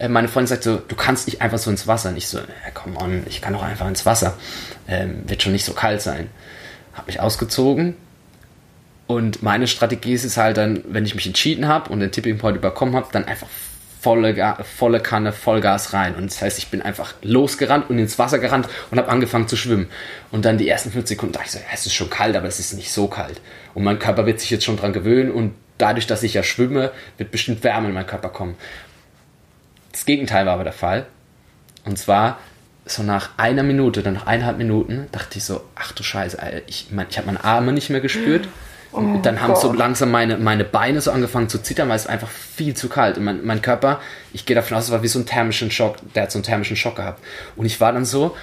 [0.00, 2.08] Äh, meine Freundin sagt so, du kannst nicht einfach so ins Wasser.
[2.08, 2.40] Und ich so,
[2.74, 4.36] come on, ich kann doch einfach ins Wasser.
[4.88, 6.28] Ähm, wird schon nicht so kalt sein.
[6.94, 7.94] Hab mich ausgezogen.
[9.10, 12.38] Und meine Strategie ist es halt dann, wenn ich mich entschieden habe und den Tipping
[12.38, 13.48] Point überkommen habe, dann einfach
[14.00, 16.14] volle, volle Kanne, Vollgas rein.
[16.14, 19.56] Und das heißt, ich bin einfach losgerannt und ins Wasser gerannt und habe angefangen zu
[19.56, 19.88] schwimmen.
[20.30, 22.46] Und dann die ersten fünf Sekunden dachte ich so, ja, es ist schon kalt, aber
[22.46, 23.40] es ist nicht so kalt.
[23.74, 26.92] Und mein Körper wird sich jetzt schon dran gewöhnen und dadurch, dass ich ja schwimme,
[27.18, 28.54] wird bestimmt Wärme in meinen Körper kommen.
[29.90, 31.06] Das Gegenteil war aber der Fall.
[31.84, 32.38] Und zwar
[32.86, 36.38] so nach einer Minute, dann nach eineinhalb Minuten, dachte ich so, ach du Scheiße,
[36.68, 38.46] ich, mein, ich habe meine Arme nicht mehr gespürt.
[38.92, 39.62] Oh dann haben Gott.
[39.62, 43.18] so langsam meine, meine Beine so angefangen zu zittern, weil es einfach viel zu kalt.
[43.18, 44.00] Und mein, mein Körper,
[44.32, 46.44] ich gehe davon aus, es war wie so ein thermischen Schock, der hat so einen
[46.44, 47.22] thermischen Schock gehabt.
[47.56, 48.36] Und ich war dann so,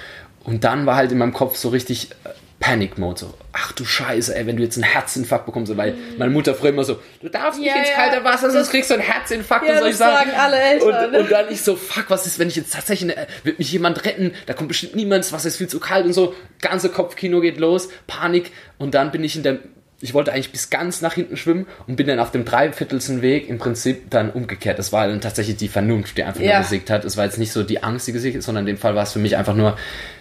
[0.44, 3.84] und dann war halt in meinem Kopf so richtig äh, Panic Mode, so, ach du
[3.84, 6.18] Scheiße, ey, wenn du jetzt einen Herzinfarkt bekommst, weil mhm.
[6.18, 8.94] meine Mutter früher immer so, du darfst nicht ja, ins kalte Wasser, sonst kriegst du
[8.94, 10.30] einen Herzinfarkt, ja, soll ich sagen.
[10.30, 11.06] sagen alle Eltern.
[11.06, 13.70] Und, und, dann ich so, fuck, was ist, wenn ich jetzt tatsächlich, eine, wird mich
[13.70, 16.88] jemand retten, da kommt bestimmt niemand, das Wasser ist viel zu kalt und so, ganze
[16.88, 19.58] Kopfkino geht los, Panik und dann bin ich in der
[20.00, 23.48] ich wollte eigentlich bis ganz nach hinten schwimmen und bin dann auf dem Dreiviertelsten Weg
[23.48, 24.78] im Prinzip dann umgekehrt.
[24.78, 26.54] Das war dann tatsächlich die Vernunft, die einfach ja.
[26.54, 27.04] nur gesiegt hat.
[27.04, 29.02] Es war jetzt nicht so die Angst, die gesiegt ist, sondern in dem Fall war
[29.02, 29.76] es für mich einfach nur,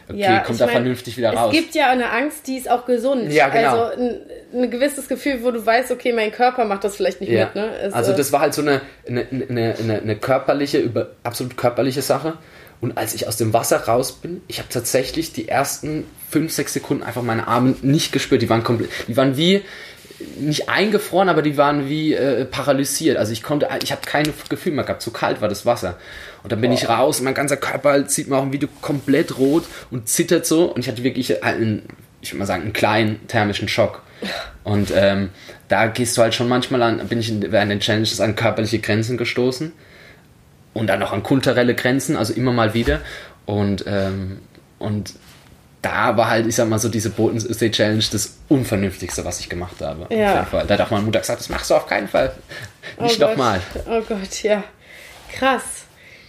[0.09, 1.53] okay, ja, kommt da mein, vernünftig wieder raus.
[1.53, 3.31] Es gibt ja eine Angst, die ist auch gesund.
[3.31, 3.83] Ja, genau.
[3.83, 4.19] Also
[4.63, 7.45] ein, gewisses Gefühl, wo du weißt, okay, mein Körper macht das vielleicht nicht ja.
[7.45, 7.55] mit.
[7.55, 7.69] Ne?
[7.81, 12.01] Es, also das war halt so eine, eine, eine, eine, eine körperliche, über, absolut körperliche
[12.01, 12.37] Sache.
[12.79, 16.73] Und als ich aus dem Wasser raus bin, ich habe tatsächlich die ersten fünf, sechs
[16.73, 18.41] Sekunden einfach meine Arme nicht gespürt.
[18.41, 19.63] Die waren komplett, die waren wie,
[20.39, 23.17] nicht eingefroren, aber die waren wie äh, paralysiert.
[23.17, 25.97] Also ich konnte, ich habe kein Gefühl mehr gehabt, zu kalt war das Wasser.
[26.43, 26.73] Und dann bin oh.
[26.73, 30.45] ich raus und mein ganzer Körper sieht man auch im Video komplett rot und zittert
[30.45, 30.65] so.
[30.65, 31.83] Und ich hatte wirklich einen,
[32.21, 34.01] ich würde mal sagen, einen kleinen thermischen Schock.
[34.63, 35.29] Und ähm,
[35.67, 39.17] da gehst du halt schon manchmal an, bin ich während den Challenges an körperliche Grenzen
[39.17, 39.71] gestoßen.
[40.73, 43.01] Und dann auch an kulturelle Grenzen, also immer mal wieder.
[43.45, 44.41] Und, ähm,
[44.77, 45.13] und
[45.81, 49.77] da war halt, ich sag mal so, diese Bodensee Challenge das Unvernünftigste, was ich gemacht
[49.81, 50.13] habe.
[50.13, 50.29] Ja.
[50.29, 50.67] Auf jeden Fall.
[50.67, 52.33] Da hat auch meine Mutter gesagt, das machst du auf keinen Fall.
[52.99, 53.61] Nicht oh nochmal.
[53.89, 54.63] Oh Gott, ja.
[55.33, 55.85] Krass.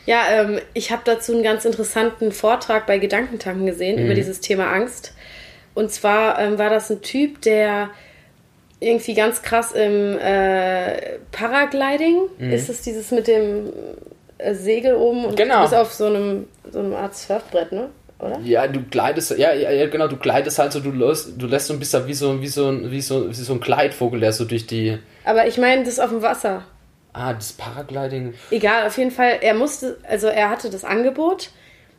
[0.06, 4.06] Ja, ähm, ich habe dazu einen ganz interessanten Vortrag bei Gedankentanken gesehen mhm.
[4.06, 5.12] über dieses Thema Angst.
[5.78, 7.90] Und zwar ähm, war das ein Typ, der
[8.80, 12.50] irgendwie ganz krass im äh, Paragliding, mhm.
[12.52, 13.72] ist es dieses mit dem
[14.38, 15.64] äh, Segel oben und genau.
[15.64, 17.90] ist auf so einem, so einem Art Surfbrett, ne?
[18.18, 18.40] oder?
[18.40, 21.74] Ja, du gleitest, ja, ja, genau, du gleitest halt so, du lässt, du lässt so
[21.74, 24.66] ein bisschen wie so, wie so, wie so, wie so ein Gleitvogel, der so durch
[24.66, 24.98] die.
[25.24, 26.64] Aber ich meine, das auf dem Wasser.
[27.12, 28.34] Ah, das Paragliding.
[28.50, 31.50] Egal, auf jeden Fall, er musste, also er hatte das Angebot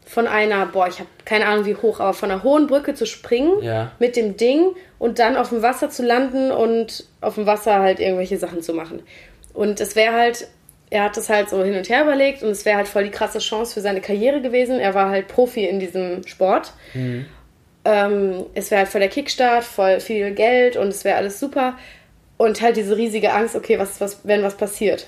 [0.10, 3.06] von einer, boah, ich habe keine Ahnung wie hoch, aber von einer hohen Brücke zu
[3.06, 3.92] springen ja.
[4.00, 8.00] mit dem Ding und dann auf dem Wasser zu landen und auf dem Wasser halt
[8.00, 9.04] irgendwelche Sachen zu machen.
[9.54, 10.48] Und es wäre halt
[10.90, 13.12] er hat das halt so hin und her überlegt und es wäre halt voll die
[13.12, 14.80] krasse Chance für seine Karriere gewesen.
[14.80, 16.74] Er war halt Profi in diesem Sport.
[16.96, 17.28] Mhm.
[17.86, 21.78] Ähm, es wäre halt voll der Kickstart, voll viel Geld und es wäre alles super.
[22.38, 25.06] Und halt diese riesige Angst, okay, was, was, wenn was passiert.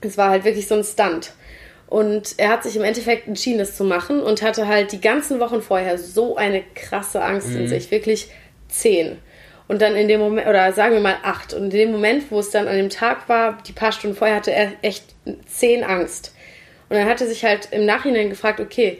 [0.00, 1.32] Es war halt wirklich so ein Stunt.
[1.90, 5.40] Und er hat sich im Endeffekt entschieden, das zu machen und hatte halt die ganzen
[5.40, 7.62] Wochen vorher so eine krasse Angst mhm.
[7.62, 7.90] in sich.
[7.90, 8.28] Wirklich
[8.68, 9.18] zehn.
[9.66, 11.52] Und dann in dem Moment, oder sagen wir mal acht.
[11.52, 14.36] Und in dem Moment, wo es dann an dem Tag war, die paar Stunden vorher,
[14.36, 15.04] hatte er echt
[15.46, 16.32] zehn Angst.
[16.88, 18.98] Und dann hat er sich halt im Nachhinein gefragt, okay,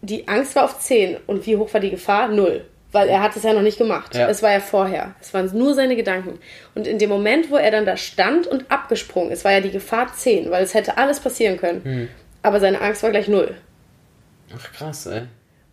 [0.00, 2.28] die Angst war auf zehn und wie hoch war die Gefahr?
[2.28, 2.64] Null.
[2.94, 4.14] Weil er hat es ja noch nicht gemacht.
[4.14, 4.28] Ja.
[4.28, 5.16] Es war ja vorher.
[5.20, 6.38] Es waren nur seine Gedanken.
[6.76, 9.72] Und in dem Moment, wo er dann da stand und abgesprungen ist, war ja die
[9.72, 11.84] Gefahr zehn, weil es hätte alles passieren können.
[11.84, 12.08] Hm.
[12.42, 13.56] Aber seine Angst war gleich null.
[14.56, 15.22] Ach krass, ey.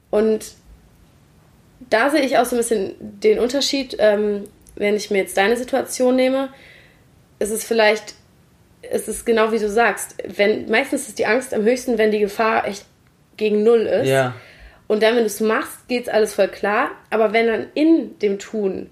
[0.10, 0.45] Und
[1.91, 5.57] da sehe ich auch so ein bisschen den Unterschied, ähm, wenn ich mir jetzt deine
[5.57, 6.49] Situation nehme.
[7.38, 8.15] Ist es vielleicht
[8.89, 10.15] es ist genau wie du sagst.
[10.25, 12.86] Wenn, meistens ist die Angst am höchsten, wenn die Gefahr echt
[13.38, 14.07] gegen Null ist.
[14.07, 14.34] Ja.
[14.91, 16.89] Und dann, wenn du es machst, geht es alles voll klar.
[17.12, 18.89] Aber wenn dann in dem Tun,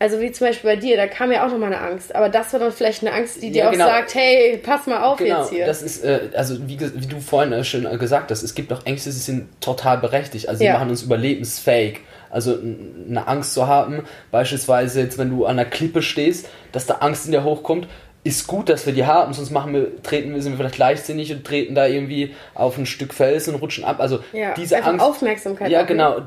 [0.00, 2.12] also wie zum Beispiel bei dir, da kam ja auch nochmal eine Angst.
[2.12, 3.84] Aber das war dann vielleicht eine Angst, die dir Ja, auch genau.
[3.86, 5.64] sagt, hey, pass mal auf Genau, jetzt hier.
[5.64, 8.72] das ist, äh, also wie, wie du vorhin äh, schon äh, gesagt hast, es gibt
[8.72, 10.48] auch Ängste, die sind total berechtigt.
[10.48, 10.72] Also die Ja.
[10.72, 12.00] machen uns überlebensfähig.
[12.28, 16.94] Also eine Angst zu haben, beispielsweise jetzt, wenn du an einer Klippe stehst, dass da
[16.94, 17.86] Angst in dir hochkommt,
[18.24, 21.30] ist gut, dass wir die haben, sonst machen wir, treten wir, sind wir vielleicht leichtsinnig
[21.30, 24.00] und treten da irgendwie auf ein Stück Felsen und rutschen ab.
[24.00, 25.04] Also ja, diese Angst.
[25.04, 25.70] Aufmerksamkeit.
[25.70, 26.22] Ja, genau.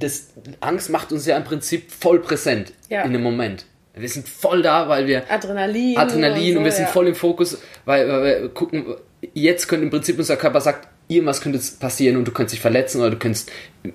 [0.00, 0.28] Das,
[0.60, 3.02] Angst macht uns ja im Prinzip voll präsent Ja.
[3.02, 3.64] in dem Moment.
[3.94, 5.96] Wir sind voll da, weil wir Adrenalin.
[5.96, 6.90] Adrenalin und, so, wir sind ja.
[6.90, 8.84] voll im Fokus, weil, weil wir gucken,
[9.32, 13.00] jetzt könnte im Prinzip unser Körper sagt, irgendwas könnte passieren und du könntest dich verletzen
[13.00, 13.50] oder du könntest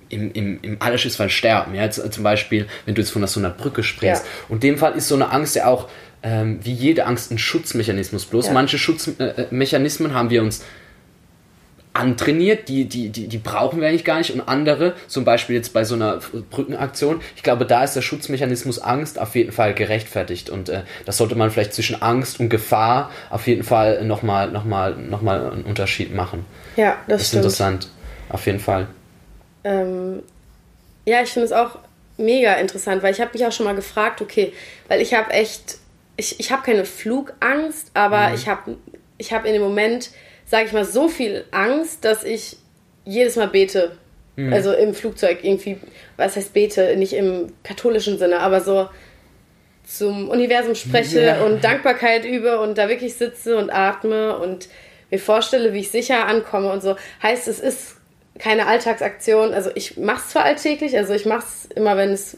[0.09, 1.75] im, im, im Allerschissfall sterben.
[1.75, 1.83] Ja?
[1.83, 4.25] Jetzt, zum Beispiel, wenn du jetzt von so einer Brücke springst.
[4.49, 5.89] Und in dem Fall ist so eine Angst ja auch
[6.23, 8.25] ähm, wie jede Angst ein Schutzmechanismus.
[8.25, 8.53] Bloß Ja.
[8.53, 10.63] manche Schutzmechanismen haben wir uns
[11.93, 15.73] antrainiert, die, die, die, die brauchen wir eigentlich gar nicht und andere, zum Beispiel jetzt
[15.73, 20.49] bei so einer Brückenaktion, ich glaube, da ist der Schutzmechanismus Angst auf jeden Fall gerechtfertigt
[20.49, 24.63] und äh, das sollte man vielleicht zwischen Angst und Gefahr auf jeden Fall nochmal noch
[24.63, 26.45] mal, noch mal einen Unterschied machen.
[26.77, 27.43] Ja, das, Das ist stimmt.
[27.43, 27.88] interessant,
[28.29, 28.88] auf jeden Fall.
[29.65, 30.23] Ähm,
[31.05, 31.77] ja, ich finde es auch
[32.17, 34.53] mega interessant, weil ich habe mich auch schon mal gefragt, okay,
[34.88, 35.77] weil ich habe echt,
[36.21, 38.77] ich, ich habe keine Flugangst, aber ich habe
[39.17, 40.12] ich hab in dem Moment,
[40.45, 42.57] sage ich mal, so viel Angst, dass ich
[43.05, 43.97] jedes Mal bete.
[44.51, 45.77] Also im Flugzeug irgendwie,
[46.17, 48.89] was heißt bete, nicht im katholischen Sinne, aber so
[49.86, 51.43] zum Universum spreche Ja.
[51.43, 54.69] und Dankbarkeit übe und da wirklich sitze und atme und
[55.12, 56.95] mir vorstelle, wie ich sicher ankomme und so.
[57.21, 57.97] Heißt, es ist
[58.39, 59.53] keine Alltagsaktion.
[59.53, 62.38] Also ich mache es zwar alltäglich, also ich mache es immer, wenn es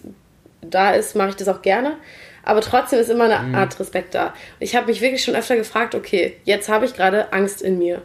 [0.61, 1.97] da ist, mache ich das auch gerne.
[2.43, 4.33] Aber trotzdem ist immer eine Art Respekt da.
[4.59, 8.01] Ich habe mich wirklich schon öfter gefragt, okay, jetzt habe ich gerade Angst in mir.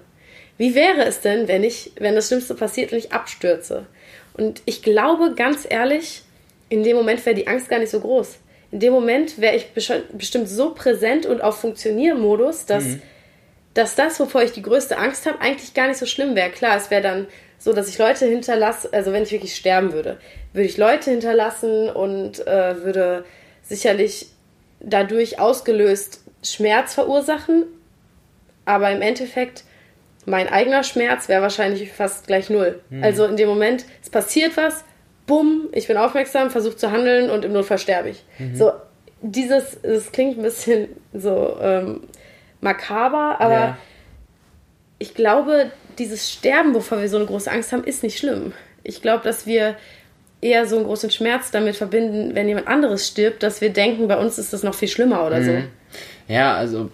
[0.57, 3.87] Wie wäre es denn, wenn ich, wenn das Schlimmste passiert und ich abstürze?
[4.35, 6.23] Und ich glaube, ganz ehrlich,
[6.69, 8.39] in dem Moment wäre die Angst gar nicht so groß.
[8.71, 12.85] In dem Moment wäre ich bestimmt so präsent und auf Funktioniermodus, dass,
[13.75, 16.51] dass das, wovor ich die größte Angst habe, eigentlich gar nicht so schlimm wäre.
[16.51, 17.27] Klar, es wäre dann
[17.59, 20.19] so, dass ich Leute hinterlasse, also wenn ich wirklich sterben würde,
[20.53, 23.25] würde ich Leute hinterlassen und äh, würde
[23.69, 24.27] sicherlich
[24.81, 27.65] dadurch ausgelöst Schmerz verursachen.
[28.65, 29.65] Aber im Endeffekt,
[30.27, 32.81] mein eigener Schmerz wäre wahrscheinlich fast gleich null.
[33.03, 34.85] Also in dem Moment, es passiert was,
[35.27, 38.25] bumm, ich bin aufmerksam, versuche zu handeln und im Notfall sterbe ich.
[38.55, 38.73] So,
[39.23, 42.03] dieses, es klingt ein bisschen so ähm,
[42.61, 43.79] makaber, aber Ja.
[44.99, 48.53] ich glaube, dieses Sterben, wovor wir so eine große Angst haben, ist nicht schlimm.
[48.85, 49.77] Ich glaube, dass wir
[50.41, 54.17] eher so einen großen Schmerz damit verbinden, wenn jemand anderes stirbt, dass wir denken, bei
[54.17, 55.51] uns ist das noch viel schlimmer oder so.
[56.29, 56.91] Ja, also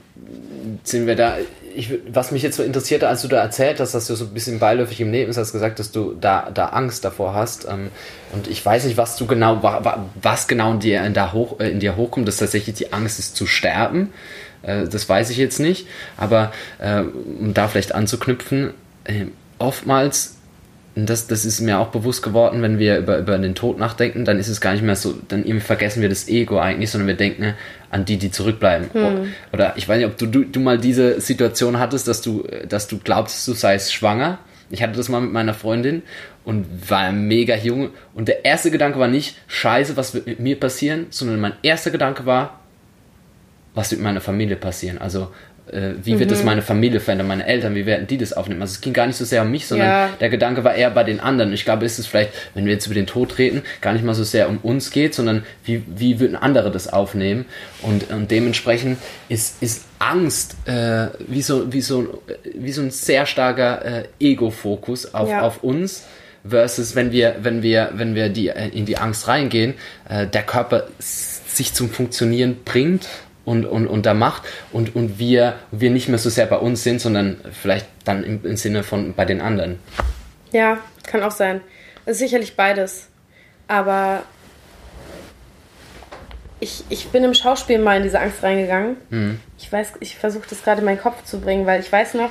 [0.84, 1.36] sind wir da.
[1.76, 4.30] Ich, was mich jetzt so interessierte, als du da erzählt hast, dass du so ein
[4.32, 7.66] bisschen beiläufig im Leben hast gesagt, dass du da, da Angst davor hast.
[7.68, 7.88] Ähm,
[8.32, 11.32] und ich weiß nicht, was du genau, wa- wa- was genau in dir, in, da
[11.32, 14.12] hoch, äh, in dir hochkommt, dass tatsächlich die Angst ist zu sterben.
[14.62, 15.88] Äh, das weiß ich jetzt nicht.
[16.16, 19.24] Aber äh, um da vielleicht anzuknüpfen, äh,
[19.58, 20.33] oftmals
[20.94, 24.38] das, das ist mir auch bewusst geworden, wenn wir über, über den Tod nachdenken, dann
[24.38, 27.16] ist es gar nicht mehr so, dann irgendwie vergessen wir das Ego eigentlich, sondern wir
[27.16, 27.54] denken ne,
[27.90, 28.90] an die, die zurückbleiben.
[29.52, 32.86] Oder ich weiß nicht, ob du, du, du mal diese Situation hattest, dass du, dass
[32.86, 34.38] du glaubst, du seist schwanger.
[34.70, 36.02] Ich hatte das mal mit meiner Freundin
[36.44, 37.90] und war mega jung.
[38.14, 41.90] Und der erste Gedanke war nicht, scheiße, was wird mit mir passieren, sondern mein erster
[41.90, 42.60] Gedanke war,
[43.74, 44.98] was wird mit meiner Familie passieren?
[44.98, 48.60] Also, äh, wie wird das meine Familie verändern, meine Eltern, wie werden die das aufnehmen?
[48.60, 50.08] Also, es ging gar nicht so sehr um mich, sondern Ja.
[50.20, 51.52] der Gedanke war eher bei den anderen.
[51.54, 54.14] Ich glaube, es ist vielleicht, wenn wir jetzt über den Tod reden, gar nicht mal
[54.14, 57.46] so sehr um uns geht, sondern wie, wie würden andere das aufnehmen?
[57.82, 58.98] Und, und dementsprechend
[59.30, 62.22] ist, ist Angst äh, wie, so, wie, so,
[62.54, 65.40] wie so ein sehr starker äh, Ego-Fokus auf, Ja.
[65.42, 66.04] auf uns
[66.46, 69.74] versus wenn wir, wenn wir, wenn wir die, äh, in die Angst reingehen,
[70.08, 73.08] äh, der Körper sich zum Funktionieren bringt
[73.44, 76.82] und, und, und da macht und, und wir, wir nicht mehr so sehr bei uns
[76.82, 79.78] sind, sondern vielleicht dann im, im Sinne von bei den anderen.
[80.52, 81.60] Ja, kann auch sein.
[82.06, 83.08] Es ist sicherlich beides.
[83.66, 84.22] Aber
[86.60, 88.96] ich, ich bin im Schauspiel mal in diese Angst reingegangen.
[89.58, 92.30] Ich weiß, ich versuche das gerade in meinen Kopf zu bringen, weil ich weiß noch.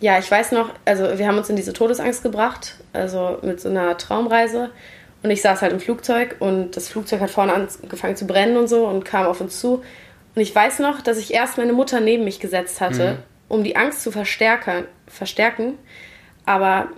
[0.00, 3.68] Ja, ich weiß noch, also wir haben uns in diese Todesangst gebracht, also mit so
[3.68, 4.70] einer Traumreise.
[5.22, 8.68] Und ich saß halt im Flugzeug und das Flugzeug hat vorne angefangen zu brennen und
[8.68, 9.82] so und kam auf uns zu.
[10.34, 13.76] Und ich weiß noch, dass ich erst meine Mutter neben mich gesetzt hatte, um die
[13.76, 15.74] Angst zu verstärken, verstärken.
[16.44, 16.88] Aber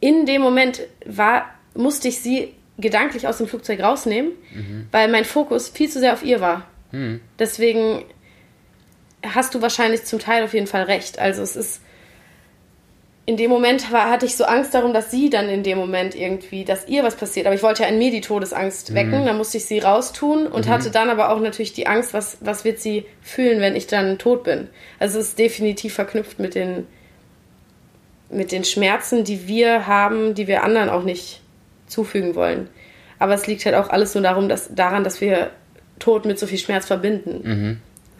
[0.00, 4.32] in dem Moment war, musste ich sie gedanklich aus dem Flugzeug rausnehmen,
[4.90, 6.66] weil mein Fokus viel zu sehr auf ihr war.
[7.38, 8.04] Deswegen
[9.22, 11.18] hast du wahrscheinlich zum Teil auf jeden Fall recht.
[11.18, 11.82] Also es ist
[13.26, 16.14] in dem Moment war, hatte ich so Angst darum, dass sie dann in dem Moment
[16.14, 17.46] irgendwie, dass ihr was passiert.
[17.46, 20.68] Aber ich wollte ja in mir die Todesangst wecken, dann musste ich sie raustun und
[20.68, 24.18] hatte dann aber auch natürlich die Angst, was, was wird sie fühlen, wenn ich dann
[24.18, 24.68] tot bin.
[24.98, 26.86] Also es ist definitiv verknüpft mit den,
[28.30, 31.40] mit den Schmerzen, die wir haben, die wir anderen auch nicht
[31.86, 32.68] zufügen wollen.
[33.18, 35.50] Aber es liegt halt auch alles so darum, dass, daran, dass wir
[35.98, 37.42] Tod mit so viel Schmerz verbinden.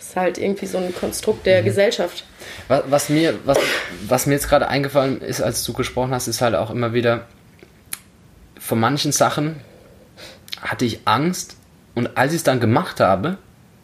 [0.01, 2.25] Das ist halt irgendwie so ein Konstrukt der Gesellschaft.
[2.69, 3.59] Was, was, mir, was,
[4.09, 7.27] was mir jetzt gerade eingefallen ist, als du gesprochen hast, ist halt auch immer wieder,
[8.59, 9.61] von manchen Sachen
[10.63, 11.59] hatte ich Angst
[11.95, 13.37] und als ich es dann gemacht habe,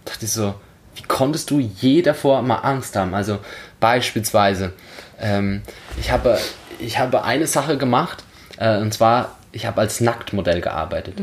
[0.07, 0.55] dachte ich so,
[0.95, 3.13] wie konntest du je davor mal Angst haben?
[3.13, 3.41] Also
[3.79, 4.73] beispielsweise,
[5.21, 5.61] ähm,
[6.01, 6.39] ich, habe,
[6.79, 8.25] ich habe eine Sache gemacht,
[8.57, 11.19] äh, und zwar, ich habe als Nacktmodell gearbeitet.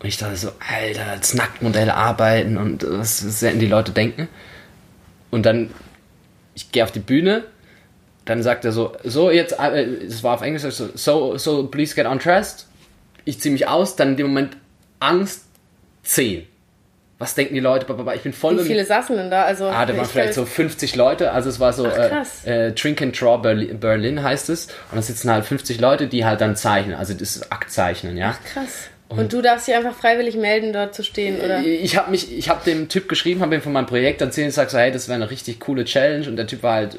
[0.00, 4.28] Und ich dachte so, Alter, als Nacktmodell arbeiten und was werden die Leute denken?
[5.30, 5.70] Und dann,
[6.54, 7.44] ich gehe auf die Bühne,
[8.24, 11.94] dann sagt er so, so jetzt, äh, es war auf Englisch, so, so, so please
[11.94, 12.66] get undressed.
[13.24, 14.56] Ich ziehe mich aus, dann in dem Moment
[15.00, 15.44] Angst
[16.04, 16.46] 10.
[17.18, 17.84] Was denken die Leute?
[18.14, 19.42] Ich bin voll Wie viele saßen denn da?
[19.42, 22.44] Also, Ah, da waren ich vielleicht so 50 Leute, also es war so Ach, krass.
[22.46, 24.66] äh, äh, Drink and Draw Berlin, Berlin heißt es.
[24.92, 28.36] Und da sitzen halt 50 Leute, die halt dann zeichnen, also das ist Aktzeichnen, ja.
[28.52, 28.88] Krass.
[29.08, 31.60] Und, du darfst dich einfach freiwillig melden, dort zu stehen, oder?
[31.64, 34.70] Ich habe mich, ich habe dem Typ geschrieben, habe ihm von meinem Projekt erzählt, sag
[34.70, 36.98] so, hey, das wäre eine richtig coole Challenge und der Typ war halt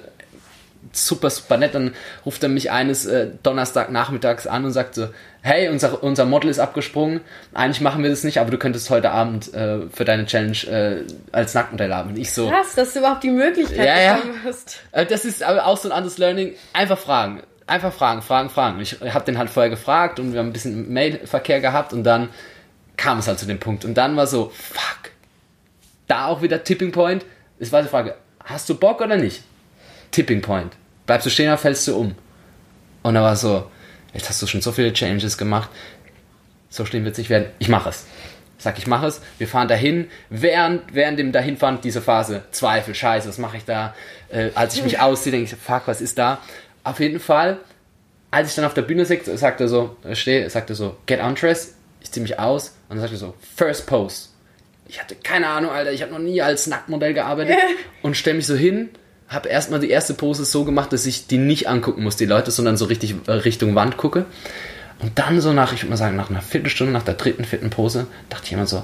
[0.92, 1.76] super, super nett.
[1.76, 1.94] Dann
[2.26, 5.10] ruft er mich eines äh, Donnerstag nachmittags an und sagt so,
[5.42, 7.22] hey, unser, unser Model ist abgesprungen.
[7.54, 11.04] Eigentlich machen wir das nicht, aber du könntest heute Abend äh, für deine Challenge äh,
[11.32, 12.10] als Nacktmodell haben.
[12.12, 14.20] Und ich so, Krass, dass du überhaupt die Möglichkeit Ja, ja.
[14.44, 14.80] hast.
[14.92, 16.56] Äh, Das ist aber auch so ein anderes Learning.
[16.74, 17.44] Einfach fragen.
[17.70, 18.80] Einfach fragen, fragen, fragen.
[18.82, 22.30] Ich habe den halt vorher gefragt und wir haben ein bisschen Mailverkehr gehabt und dann
[22.98, 23.86] kam es halt zu dem Punkt.
[23.86, 25.12] Und dann war so, fuck.
[26.08, 27.26] Da auch wieder Tipping Point.
[27.60, 29.44] Es war die Frage, hast du Bock oder nicht?
[30.10, 30.76] Tipping Point.
[31.06, 32.16] Bleibst du stehen oder fällst du um?
[33.04, 33.70] Und da war so,
[34.14, 35.70] jetzt hast du schon so viele Challenges gemacht.
[36.70, 37.50] So schlimm wird es nicht werden.
[37.60, 38.08] Ich mache es.
[38.58, 39.22] Sag, ich mache es.
[39.38, 40.10] Wir fahren dahin.
[40.30, 43.94] Während, während dem Dahinfahren, diese Phase, Zweifel, Scheiße, was mache ich da?
[44.30, 46.40] Äh, als ich mich ausziehe, denke ich, fuck, was ist da?
[46.90, 47.60] Auf jeden Fall,
[48.32, 51.22] als ich dann auf der Bühne sitze, sagt er so, stehe, sagt er so, get
[51.22, 51.76] undressed.
[52.02, 54.30] Ich ziehe mich aus und dann sagt er so, first pose.
[54.88, 57.58] Ich hatte keine Ahnung, Alter, ich habe noch nie als Nacktmodell gearbeitet
[58.02, 58.90] und stelle mich so hin,
[59.28, 62.50] habe erstmal die erste Pose so gemacht, dass ich die nicht angucken muss, die Leute,
[62.50, 64.26] sondern so richtig äh, Richtung Wand gucke.
[64.98, 67.70] Und dann so nach, ich würde mal sagen, nach einer Viertelstunde, nach der dritten, vierten
[67.70, 68.82] Pose, dachte ich immer so,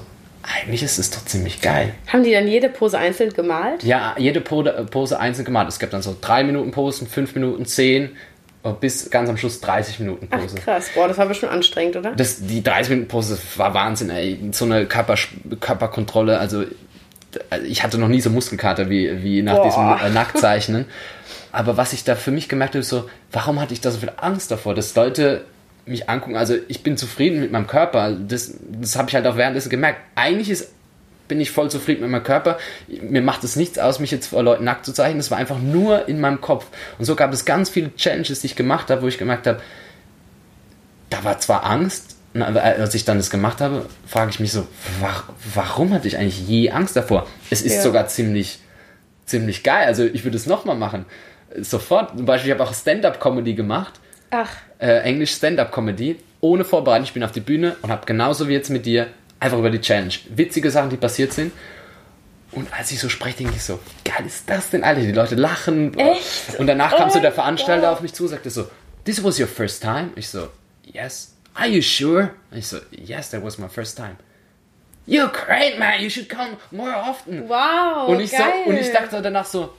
[0.54, 1.94] eigentlich ist es doch ziemlich geil.
[2.06, 3.82] Haben die dann jede Pose einzeln gemalt?
[3.82, 5.68] Ja, jede Pose, Pose einzeln gemacht.
[5.68, 8.16] Es gab dann so drei Minuten Posen, fünf Minuten, zehn,
[8.62, 10.56] äh, bis ganz am Schluss 30 Minuten Ach, Pose.
[10.56, 10.90] krass.
[10.94, 12.12] Boah, das war bestimmt anstrengend, oder?
[12.14, 14.38] Das, die 30 Minuten Pose war Wahnsinn, ey.
[14.52, 15.16] So eine Körper,
[15.60, 16.64] Körperkontrolle, also
[17.50, 19.64] also ich hatte noch nie so Muskelkater wie, wie nach Boah.
[19.64, 20.86] diesem äh, Nacktzeichnen.
[21.52, 23.98] Aber was ich da für mich gemerkt habe, ist so, warum hatte ich da so
[23.98, 25.44] viel Angst davor, dass Leute
[25.86, 26.36] mich angucken?
[26.36, 28.12] Also ich bin zufrieden mit meinem Körper.
[28.12, 30.00] Das, das habe ich halt auch währenddessen gemerkt.
[30.14, 30.72] Eigentlich ist,
[31.28, 32.58] bin ich voll zufrieden mit meinem Körper.
[32.88, 35.18] Mir macht es nichts aus, mich jetzt vor Leuten nackt zu zeichnen.
[35.18, 36.66] Das war einfach nur in meinem Kopf.
[36.98, 39.60] Und so gab es ganz viele Challenges, die ich gemacht habe, wo ich gemerkt habe,
[41.10, 44.66] da war zwar Angst, und als ich dann das gemacht habe, frage ich mich so,
[45.00, 45.22] wa
[45.54, 47.26] warum hatte ich eigentlich je Angst davor?
[47.48, 47.82] Es ist Ja.
[47.82, 48.58] sogar ziemlich,
[49.24, 49.86] ziemlich geil.
[49.86, 51.06] Also ich würde es nochmal machen.
[51.58, 52.16] Sofort.
[52.16, 53.94] Zum Beispiel, ich habe auch Stand-Up-Comedy gemacht.
[54.42, 56.18] Ach, Äh, Englisch Stand-Up-Comedy.
[56.40, 57.04] Ohne Vorbereitung.
[57.04, 59.08] Ich bin auf die Bühne und habe genauso wie jetzt mit dir
[59.40, 60.12] einfach über die Challenge.
[60.34, 61.52] Witzige Sachen, die passiert sind.
[62.52, 65.00] Und als ich so spreche, denke ich so, geil ist das denn, Alter?
[65.00, 65.96] Die Leute lachen.
[65.98, 66.58] Echt?
[66.58, 67.92] Und danach kam Oh so der mein Veranstalter Gott.
[67.96, 68.68] auf mich zu und sagte so,
[69.04, 70.10] this was your first time?
[70.14, 70.48] Ich so,
[70.84, 71.34] yes.
[71.54, 72.30] Are you sure?
[72.52, 74.16] Ich so, yes, that was my first time.
[75.06, 76.00] You're great, man.
[76.02, 77.48] You should come more often.
[77.48, 78.52] wow, Und ich, so, geil.
[78.66, 79.72] und ich dachte danach so,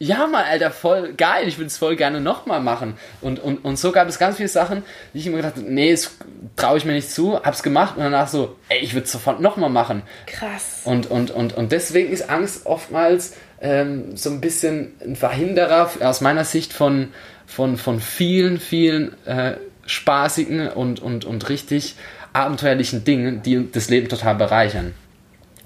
[0.00, 2.96] ja, Mann, Alter, voll geil, ich würde es voll gerne nochmal machen.
[3.20, 5.90] Und, und, und so gab es ganz viele Sachen, die ich immer gedacht habe, nee,
[5.90, 6.12] das
[6.54, 9.40] traue ich mir nicht zu, hab's gemacht und danach so, ey, ich würde es sofort
[9.40, 10.02] nochmal machen.
[10.26, 10.82] Krass.
[10.84, 16.20] Und, und, und, und deswegen ist Angst oftmals ähm, so ein bisschen ein Verhinderer aus
[16.20, 17.12] meiner Sicht von,
[17.46, 19.56] von, von vielen, vielen äh,
[19.86, 21.96] spaßigen und, und, und richtig
[22.32, 24.94] abenteuerlichen Dingen, die das Leben total bereichern.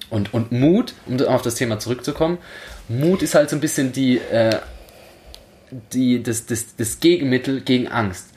[0.09, 2.39] Und, und Mut, um auf das Thema zurückzukommen,
[2.89, 4.59] Mut ist halt so ein bisschen die, äh,
[5.93, 8.29] die, das, das, das Gegenmittel gegen Angst.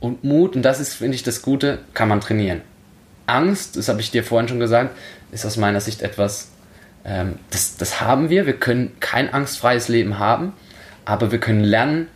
[0.00, 2.62] Und Mut, und das ist, finde ich, das Gute, kann man trainieren.
[3.26, 4.96] Angst, das habe ich dir vorhin schon gesagt,
[5.30, 6.50] ist aus meiner Sicht etwas,
[7.04, 8.46] ähm, das, das haben wir.
[8.46, 10.52] Wir können kein angstfreies Leben haben,
[11.04, 12.08] aber wir können lernen,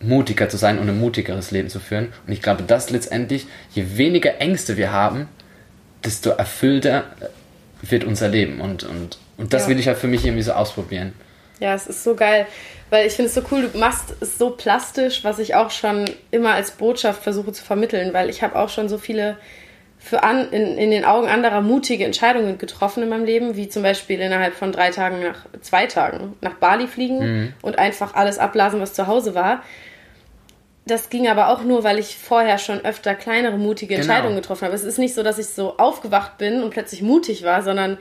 [0.00, 2.12] mutiger zu sein und ein mutigeres Leben zu führen.
[2.26, 5.28] Und ich glaube, dass letztendlich, je weniger Ängste wir haben,
[6.04, 7.04] desto erfüllter
[7.82, 8.60] wird unser Leben.
[8.60, 9.68] Und, und, und das Ja.
[9.68, 11.12] will ich halt für mich irgendwie so ausprobieren.
[11.60, 12.46] Ja, es ist so geil,
[12.90, 16.04] weil ich finde es so cool, du machst es so plastisch, was ich auch schon
[16.30, 19.36] immer als Botschaft versuche zu vermitteln, weil ich habe auch schon so viele
[20.00, 23.82] für an, in, in den Augen anderer mutige Entscheidungen getroffen in meinem Leben, wie zum
[23.82, 28.80] Beispiel innerhalb von drei Tagen nach zwei Tagen nach Bali fliegen und einfach alles abblasen,
[28.80, 29.64] was zu Hause war.
[30.88, 34.00] Das ging aber auch nur, weil ich vorher schon öfter kleinere mutige Genau.
[34.06, 34.74] Entscheidungen getroffen habe.
[34.74, 37.98] Es ist nicht so, dass ich so aufgewacht bin und plötzlich mutig war, sondern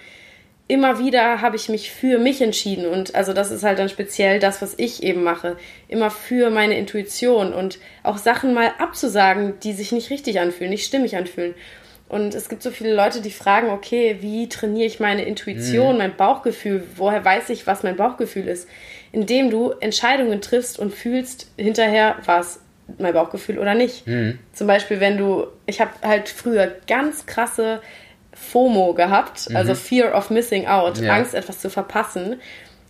[0.70, 4.40] immer wieder habe ich mich für mich entschieden und also das ist halt dann speziell
[4.40, 5.58] das, was ich eben mache.
[5.88, 10.86] Immer für meine Intuition und auch Sachen mal abzusagen, die sich nicht richtig anfühlen, nicht
[10.86, 11.56] stimmig anfühlen.
[12.10, 16.16] Und es gibt so viele Leute, die fragen, okay, wie trainiere ich meine Intuition, mein
[16.16, 16.84] Bauchgefühl?
[16.96, 18.68] Woher weiß ich, was mein Bauchgefühl ist?
[19.12, 22.62] Indem du Entscheidungen triffst und fühlst hinterher, war es
[22.98, 24.04] mein Bauchgefühl oder nicht.
[24.54, 27.82] Zum Beispiel, wenn du, ich habe halt früher ganz krasse
[28.34, 31.14] FOMO gehabt, also Fear of Missing Out, Ja.
[31.14, 32.40] Angst, etwas zu verpassen.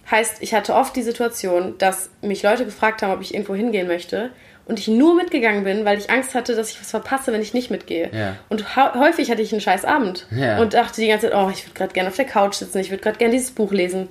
[0.10, 3.88] Heißt, ich hatte oft die Situation, dass mich Leute gefragt haben, ob ich irgendwo hingehen
[3.88, 4.30] möchte
[4.66, 7.54] und ich nur mitgegangen bin, weil ich Angst hatte, dass ich was verpasse, wenn ich
[7.54, 8.10] nicht mitgehe.
[8.14, 8.36] Ja.
[8.50, 10.60] Und häufig hatte ich einen scheiß Abend Ja.
[10.60, 12.90] und dachte die ganze Zeit, oh, ich würde gerade gerne auf der Couch sitzen, ich
[12.90, 14.10] würde gerade gerne dieses Buch lesen.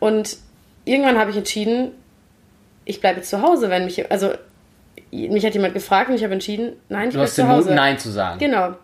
[0.00, 0.36] Und
[0.84, 1.92] irgendwann habe ich entschieden,
[2.84, 4.32] ich bleibe zu Hause, wenn mich, also
[5.10, 7.48] mich hat jemand gefragt und ich habe entschieden, nein, ich Du bleibe hast zu den
[7.48, 7.74] Mut, Hause.
[7.74, 8.38] Nein zu sagen.
[8.38, 8.74] Genau.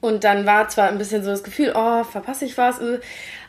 [0.00, 2.78] Und dann war zwar ein bisschen so das Gefühl, oh, verpasse ich was?
[2.80, 3.00] äh,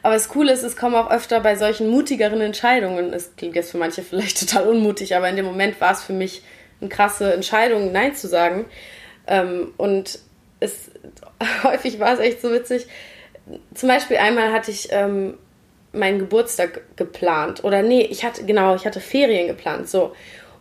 [0.02, 3.14] Aber das Coole ist, es kommen auch öfter bei solchen mutigeren Entscheidungen.
[3.14, 6.14] Es klingt jetzt für manche vielleicht total unmutig, aber in dem Moment war es für
[6.14, 6.42] mich
[6.80, 8.66] eine krasse Entscheidung, Nein zu sagen.
[9.28, 10.20] Ähm, und
[10.60, 10.90] es
[11.64, 12.88] häufig war es echt so witzig.
[13.74, 15.38] Zum Beispiel einmal hatte ich ähm,
[15.92, 17.64] meinen Geburtstag geplant.
[17.64, 19.90] Oder nee, ich hatte, genau, ich hatte Ferien geplant.
[19.90, 20.14] So.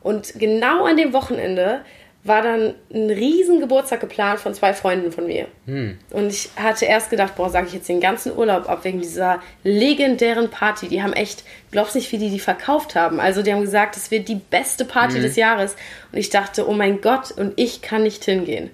[0.07, 1.81] Und genau an dem Wochenende
[2.23, 5.49] war dann ein riesen Geburtstag geplant von zwei Freunden von mir.
[6.11, 9.41] Und ich hatte erst gedacht, boah, sage ich jetzt den ganzen Urlaub ab wegen dieser
[9.65, 10.87] legendären Party.
[10.87, 11.43] Die haben echt,
[11.73, 13.19] glaubst nicht, wie die die verkauft haben.
[13.19, 15.75] Also die haben gesagt, es wird die beste Party des Jahres.
[16.13, 18.71] Und ich dachte, oh mein Gott, und ich kann nicht hingehen.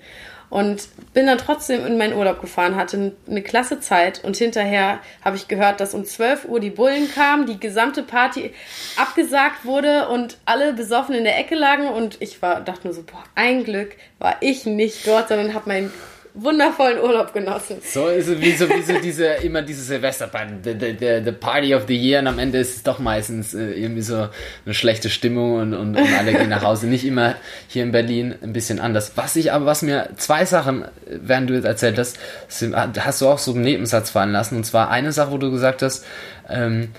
[0.53, 4.23] Und bin dann trotzdem in meinen Urlaub gefahren, hatte eine klasse Zeit.
[4.23, 8.53] Und hinterher habe ich gehört, dass um 12 Uhr die Bullen kamen, die gesamte Party
[8.97, 11.89] abgesagt wurde und alle besoffen in der Ecke lagen.
[11.89, 15.71] Und ich war, dachte nur so, boah, ein Glück war ich nicht dort, sondern habe
[15.71, 15.93] meinen
[16.35, 17.77] wundervollen Urlaub genossen.
[17.85, 21.33] So ist es wie so, wie so diese, immer diese Silvesterparty, the, the, the, the
[21.33, 24.29] Party of the Year und am Ende ist es doch meistens äh, irgendwie so
[24.65, 26.87] eine schlechte Stimmung und, und, und alle gehen nach Hause.
[26.87, 27.35] Nicht immer
[27.69, 29.13] hier in Berlin ein bisschen anders.
[29.17, 30.89] Was ich aber, was mir, zwei Sachen, äh,
[31.21, 32.19] während du jetzt erzählt hast,
[32.49, 35.51] sind, hast du auch so einen Nebensatz fallen lassen und zwar eine Sache, wo du
[35.51, 36.07] gesagt hast,
[36.49, 36.93] ähm,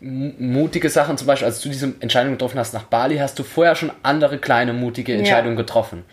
[0.00, 3.42] mu- mutige Sachen, zum Beispiel, als du diese Entscheidung getroffen hast nach Bali, hast du
[3.42, 6.04] vorher schon andere kleine mutige Entscheidungen getroffen.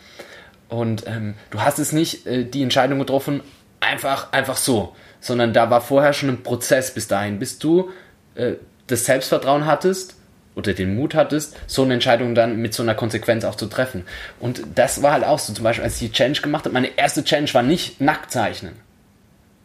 [0.69, 3.41] Und ähm, du hast es nicht äh, die Entscheidung getroffen,
[3.79, 7.89] einfach, einfach so, sondern da war vorher schon ein Prozess bis dahin, bis du
[8.35, 8.53] äh,
[8.87, 10.15] das Selbstvertrauen hattest
[10.55, 14.05] oder den Mut hattest, so eine Entscheidung dann mit so einer Konsequenz auch zu treffen.
[14.39, 16.97] Und das war halt auch so, zum Beispiel, als ich die Challenge gemacht habe, meine
[16.97, 18.73] erste Challenge war nicht nackt zeichnen.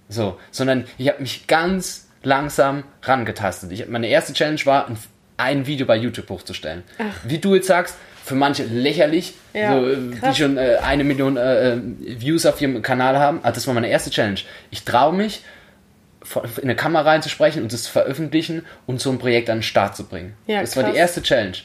[0.09, 3.73] So, sondern ich habe mich ganz langsam rangetastet.
[3.73, 4.99] Ich, meine erste Challenge war, ein,
[5.37, 6.83] ein Video bei YouTube hochzustellen.
[7.25, 10.39] Wie du jetzt sagst, für manche lächerlich, Ja, so, äh, die krass.
[10.39, 11.81] schon äh, eine Million äh, äh,
[12.19, 13.41] Views auf ihrem Kanal haben.
[13.43, 14.41] Ah, das war meine erste Challenge.
[14.71, 15.43] Ich traue mich,
[16.57, 19.95] in eine Kamera reinzusprechen und das zu veröffentlichen und so ein Projekt an den Start
[19.95, 20.33] zu bringen.
[20.47, 20.99] Ja, das war die krass.
[20.99, 21.59] erste Challenge.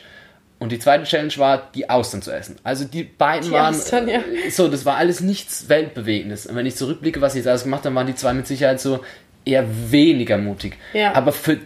[0.59, 2.57] Und die zweite Challenge war, die Austern zu essen.
[2.65, 4.17] Also die beiden Die waren Austern, ja.
[4.19, 6.45] äh, so, das war alles nichts Weltbewegendes.
[6.45, 8.81] Und wenn ich zurückblicke, was ich jetzt alles gemacht habe, waren die zwei mit Sicherheit
[8.81, 8.99] so
[9.45, 10.77] eher weniger mutig.
[10.91, 11.13] Ja.
[11.15, 11.57] Aber für,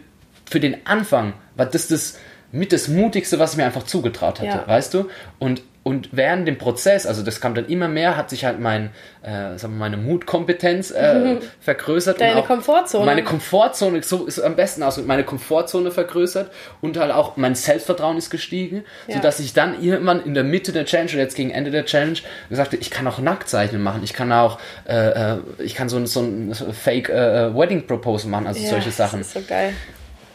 [0.47, 2.19] für den Anfang war das das
[2.53, 4.63] mit das Mutigste, was ich mir einfach zugetraut hatte, Ja.
[4.67, 5.09] weißt du?
[5.39, 8.91] Und, und während dem Prozess, also das kam dann immer mehr, hat sich halt mein,
[9.23, 12.21] äh, sagen wir, meine Mutkompetenz äh, vergrößert.
[12.21, 13.05] Deine und auch Komfortzone.
[13.05, 18.17] Meine Komfortzone, so ist am besten aus, meine Komfortzone vergrößert und halt auch mein Selbstvertrauen
[18.17, 19.15] ist gestiegen, Ja.
[19.15, 22.19] sodass ich dann irgendwann in der Mitte der Challenge oder jetzt gegen Ende der Challenge
[22.49, 25.97] gesagt habe, ich kann auch Nacktzeichnen machen, ich kann auch, äh, äh, ich kann so,
[25.97, 29.19] ein- so ein Fake äh, Wedding Proposal machen, also Ja, solche Sachen.
[29.19, 29.73] Das ist so geil.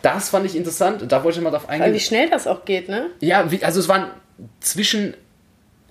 [0.03, 1.93] Das fand ich interessant, da wollte ich mal drauf eingehen.
[1.93, 3.11] wie schnell das auch geht, ne?
[3.21, 4.11] Ja, wie, also es waren
[4.61, 5.15] zwischen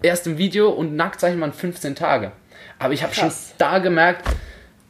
[0.02, 2.32] erstem Video und Nacktzeichen waren 15 Tage.
[2.80, 4.28] Aber ich habe schon da gemerkt,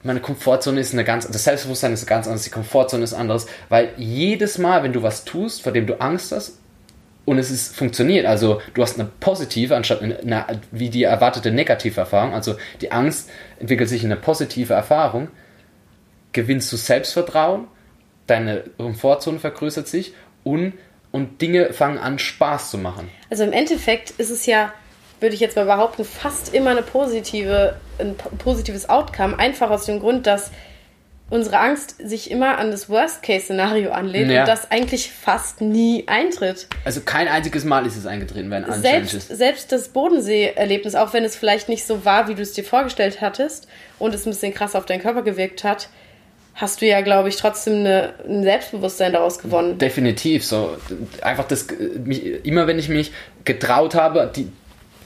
[0.03, 3.93] meine Komfortzone ist eine ganz, das Selbstbewusstsein ist ganz anders, die Komfortzone ist anderes, weil
[3.97, 6.59] jedes Mal, wenn du was tust, vor dem du Angst hast,
[7.25, 11.51] und es ist funktioniert, also du hast eine positive anstatt eine, eine, wie die erwartete
[11.51, 15.27] negative Erfahrung, also die Angst entwickelt sich in eine positive Erfahrung,
[16.31, 17.67] gewinnst du Selbstvertrauen,
[18.27, 20.13] deine Komfortzone vergrößert sich
[20.43, 20.73] und,
[21.11, 23.09] und Dinge fangen an Spaß zu machen.
[23.29, 24.73] Also im Endeffekt ist es ja,
[25.19, 29.99] würde ich jetzt mal behaupten, fast immer eine positive, ein positives Outcome, einfach aus dem
[29.99, 30.51] Grund, dass
[31.29, 34.41] unsere Angst sich immer an das Worst-Case-Szenario anlehnt ja.
[34.41, 36.67] und das eigentlich fast nie eintritt.
[36.85, 39.27] Also kein einziges Mal ist es eingetreten, wenn ein selbst, ist.
[39.27, 43.19] Selbst das Bodensee-Erlebnis, auch wenn es vielleicht nicht so war, wie du es dir vorgestellt
[43.19, 43.67] hattest
[43.99, 45.89] und es ein bisschen krass auf deinen Körper gewirkt hat,
[46.57, 49.77] hast du ja, glaube ich, trotzdem eine, ein Selbstbewusstsein daraus gewonnen.
[49.77, 50.43] Definitiv.
[50.43, 50.75] So
[51.21, 51.67] einfach das,
[52.03, 53.11] mich, immer wenn ich mich
[53.45, 54.51] getraut habe, die,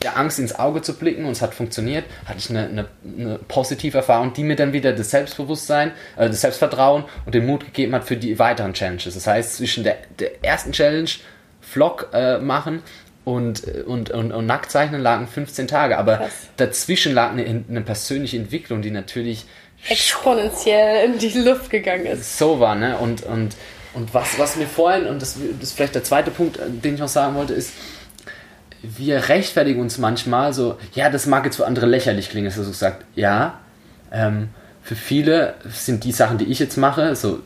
[0.01, 3.39] der Angst ins Auge zu blicken und es hat funktioniert, hatte ich eine, eine, eine
[3.49, 7.93] positive Erfahrung, die mir dann wieder das Selbstbewusstsein, äh, das Selbstvertrauen und den Mut gegeben
[7.93, 9.13] hat für die weiteren Challenges.
[9.13, 11.09] Das heißt, zwischen der, der ersten Challenge
[11.59, 12.81] Vlog äh, machen
[13.25, 16.31] und, und, und, und nackt zeichnen lagen 15 Tage, aber Krass.
[16.55, 19.45] dazwischen lag eine, eine persönliche Entwicklung, die natürlich
[19.87, 22.37] exponentiell in die Luft gegangen ist.
[22.37, 22.97] So war, ne?
[22.97, 23.55] Und, und,
[23.93, 26.95] und was, was mir vorhin, und das, das ist vielleicht der zweite Punkt, äh, den
[26.95, 27.73] ich noch sagen wollte, ist,
[28.81, 32.63] wir rechtfertigen uns manchmal so, ja, das mag jetzt für andere lächerlich klingen, dass du
[32.63, 33.59] so gesagt, ja,
[34.11, 34.49] ähm,
[34.83, 37.39] für viele sind die Sachen, die ich jetzt mache, so,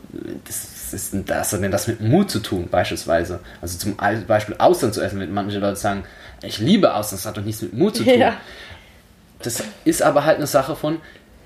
[0.45, 3.41] das, ist, das hat denn das mit Mut zu tun, beispielsweise.
[3.61, 6.05] Also zum Beispiel Austern zu essen, wenn manche Leute sagen,
[6.41, 8.13] ich liebe Austern, das hat doch nichts mit Mut zu tun.
[8.19, 8.37] Ja.
[9.39, 11.01] Das ist aber halt eine Sache von,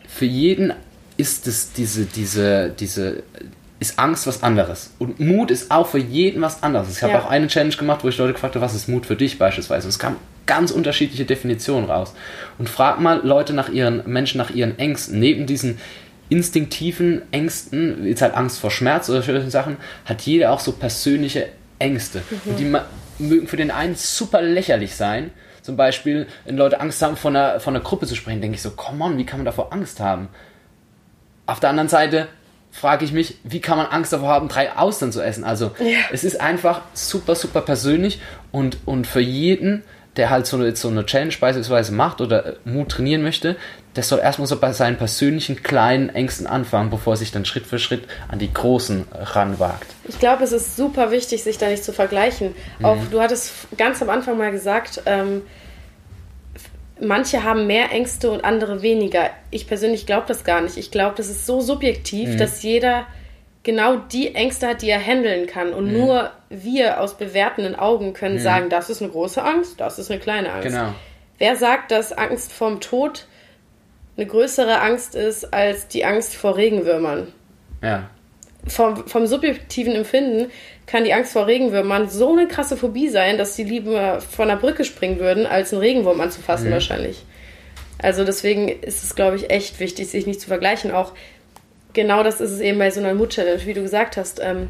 [0.09, 0.73] für jeden
[1.17, 3.23] ist es diese, diese, diese,
[3.79, 4.91] ist Angst was anderes.
[4.99, 6.95] Und Mut ist auch für jeden was anderes.
[6.97, 7.21] Ich habe ja.
[7.21, 9.87] auch eine Challenge gemacht, wo ich Leute gefragt habe, was ist Mut für dich beispielsweise.
[9.87, 12.13] Und es kam ganz unterschiedliche Definitionen raus.
[12.57, 15.19] Und frag mal Leute nach ihren, Menschen nach ihren Ängsten.
[15.19, 15.77] Neben diesen
[16.29, 21.47] instinktiven Ängsten, jetzt halt Angst vor Schmerz oder solchen Sachen, hat jeder auch so persönliche
[21.79, 22.21] Ängste.
[22.29, 22.51] Mhm.
[22.51, 25.31] Und die mögen für den einen super lächerlich sein.
[25.61, 28.61] Zum Beispiel, wenn Leute Angst haben, von einer, von einer Gruppe zu sprechen, denke ich
[28.61, 30.29] so, come on, wie kann man davor Angst haben?
[31.45, 32.27] Auf der anderen Seite
[32.71, 35.43] frage ich mich, wie kann man Angst davor haben, drei Austern zu essen?
[35.43, 35.97] Also ja.
[36.11, 39.83] es ist einfach super, super persönlich und, und für jeden,
[40.17, 43.55] der halt so eine, so eine Challenge beispielsweise macht oder Mut trainieren möchte,
[43.95, 47.65] der soll erstmal so bei seinen persönlichen kleinen Ängsten anfangen, bevor er sich dann Schritt
[47.65, 49.87] für Schritt an die großen ranwagt.
[50.07, 52.53] Ich glaube, es ist super wichtig, sich da nicht zu vergleichen.
[52.79, 52.85] Mhm.
[52.85, 55.41] Auch du hattest ganz am Anfang mal gesagt, ähm,
[56.99, 59.29] manche haben mehr Ängste und andere weniger.
[59.51, 60.77] Ich persönlich glaube das gar nicht.
[60.77, 62.37] Ich glaube, das ist so subjektiv, mhm.
[62.37, 63.05] dass jeder
[63.63, 65.73] genau die Ängste hat, die er handeln kann.
[65.73, 65.97] Und mhm.
[65.97, 68.39] nur wir aus bewertenden Augen können mhm.
[68.39, 70.69] sagen, das ist eine große Angst, das ist eine kleine Angst.
[70.69, 70.93] Genau.
[71.37, 73.25] Wer sagt, dass Angst vorm Tod
[74.17, 77.33] eine größere Angst ist als die Angst vor Regenwürmern?
[77.81, 78.09] Ja.
[78.67, 80.51] Vom, vom subjektiven Empfinden
[80.85, 84.57] kann die Angst vor Regenwürmern so eine krasse Phobie sein, dass die lieber von der
[84.57, 86.73] Brücke springen würden, als einen Regenwurm anzufassen mhm.
[86.73, 87.23] wahrscheinlich.
[88.01, 90.91] Also deswegen ist es, glaube ich, echt wichtig, sich nicht zu vergleichen.
[90.91, 91.13] Auch
[91.93, 94.39] genau das ist es eben bei so einer Mut-Challenge, wie du gesagt hast.
[94.43, 94.69] Ähm,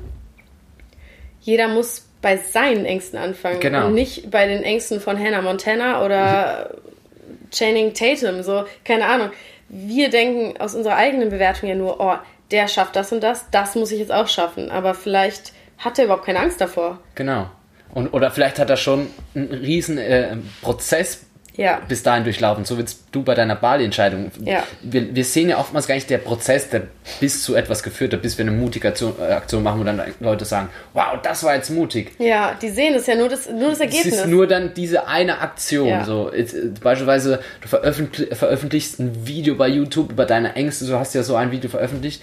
[1.41, 3.87] jeder muss bei seinen Ängsten anfangen genau.
[3.87, 7.49] und nicht bei den Ängsten von Hannah Montana oder mhm.
[7.51, 8.43] Channing Tatum.
[8.43, 9.31] So, keine Ahnung.
[9.69, 12.15] Wir denken aus unserer eigenen Bewertung ja nur, oh,
[12.51, 14.71] der schafft das und das, das muss ich jetzt auch schaffen.
[14.71, 16.99] Aber vielleicht hat er überhaupt keine Angst davor.
[17.15, 17.49] Genau.
[17.93, 21.25] Und, oder vielleicht hat er schon einen riesen äh, Prozess
[21.59, 21.81] ja.
[21.87, 22.65] bis dahin durchlaufen.
[22.65, 24.31] So wie du bei deiner Bali-Entscheidung.
[24.43, 24.63] Ja.
[24.81, 26.83] Wir, wir sehen ja oftmals gar nicht der Prozess, der
[27.19, 30.01] bis zu etwas geführt hat, bis wir eine mutige Aktion, äh, Aktion machen, wo dann
[30.19, 32.11] Leute sagen, wow, das war jetzt mutig.
[32.17, 34.13] Ja, die sehen es ja nur das, nur das Ergebnis.
[34.13, 35.87] Es ist nur dann diese eine Aktion.
[35.87, 36.05] Ja.
[36.05, 40.97] So, jetzt, äh, beispielsweise, du veröffentlich, veröffentlichst ein Video bei YouTube über deine Ängste, du
[40.97, 42.21] hast ja so ein Video veröffentlicht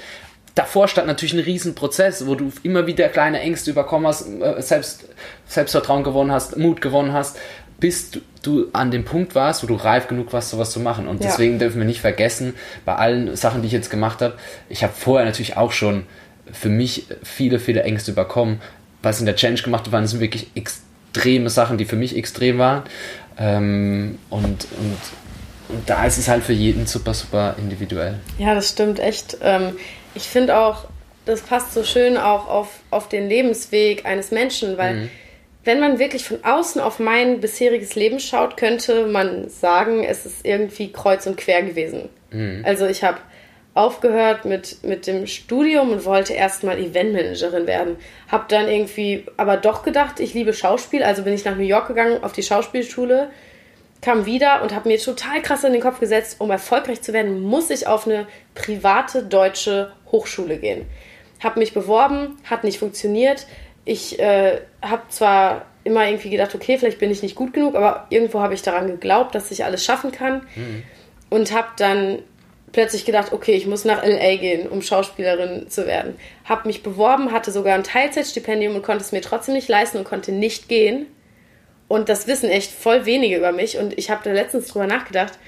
[0.56, 5.04] davor stand natürlich ein Riesenprozess, wo du immer wieder kleine Ängste überkommen hast, äh, Selbst,
[5.46, 7.38] Selbstvertrauen gewonnen hast, Mut gewonnen hast,
[7.78, 11.08] bis du, du, an dem Punkt warst, wo du reif genug warst, sowas zu machen.
[11.08, 11.28] Und ja.
[11.28, 12.54] deswegen dürfen wir nicht vergessen,
[12.84, 14.34] bei allen Sachen, die ich jetzt gemacht habe,
[14.68, 16.06] ich habe vorher natürlich auch schon
[16.52, 18.60] für mich viele, viele Ängste überkommen.
[19.02, 22.82] Was in der Challenge gemacht waren sind wirklich extreme Sachen, die für mich extrem waren.
[23.38, 24.98] Ähm, und, und,
[25.68, 28.20] und da ist es halt für jeden super, super individuell.
[28.38, 29.36] Ja, das stimmt echt.
[29.42, 29.76] Ähm,
[30.14, 30.86] ich finde auch,
[31.26, 35.10] das passt so schön auch auf, auf den Lebensweg eines Menschen, weil mhm.
[35.66, 40.46] Wenn man wirklich von außen auf mein bisheriges Leben schaut, könnte man sagen, es ist
[40.46, 42.08] irgendwie kreuz und quer gewesen.
[42.30, 42.62] Mhm.
[42.64, 43.18] Also ich habe
[43.74, 47.96] aufgehört mit, mit dem Studium und wollte erstmal Eventmanagerin werden.
[48.30, 51.88] Hab dann irgendwie aber doch gedacht, ich liebe Schauspiel, also bin ich nach New York
[51.88, 53.28] gegangen auf die Schauspielschule
[54.02, 57.42] kam wieder und habe mir total krass in den Kopf gesetzt, um erfolgreich zu werden,
[57.42, 60.86] muss ich auf eine private deutsche Hochschule gehen.
[61.42, 63.46] Habe mich beworben, hat nicht funktioniert.
[63.86, 68.06] Ich äh, habe zwar immer irgendwie gedacht, okay, vielleicht bin ich nicht gut genug, aber
[68.10, 70.42] irgendwo habe ich daran geglaubt, dass ich alles schaffen kann.
[70.54, 70.82] Mhm.
[71.30, 72.18] Und habe dann
[72.72, 76.16] plötzlich gedacht, okay, ich muss nach LA gehen, um Schauspielerin zu werden.
[76.44, 80.04] Hab mich beworben, hatte sogar ein Teilzeitstipendium und konnte es mir trotzdem nicht leisten und
[80.04, 81.06] konnte nicht gehen.
[81.88, 83.78] Und das wissen echt voll wenige über mich.
[83.78, 85.38] Und ich habe da letztens drüber nachgedacht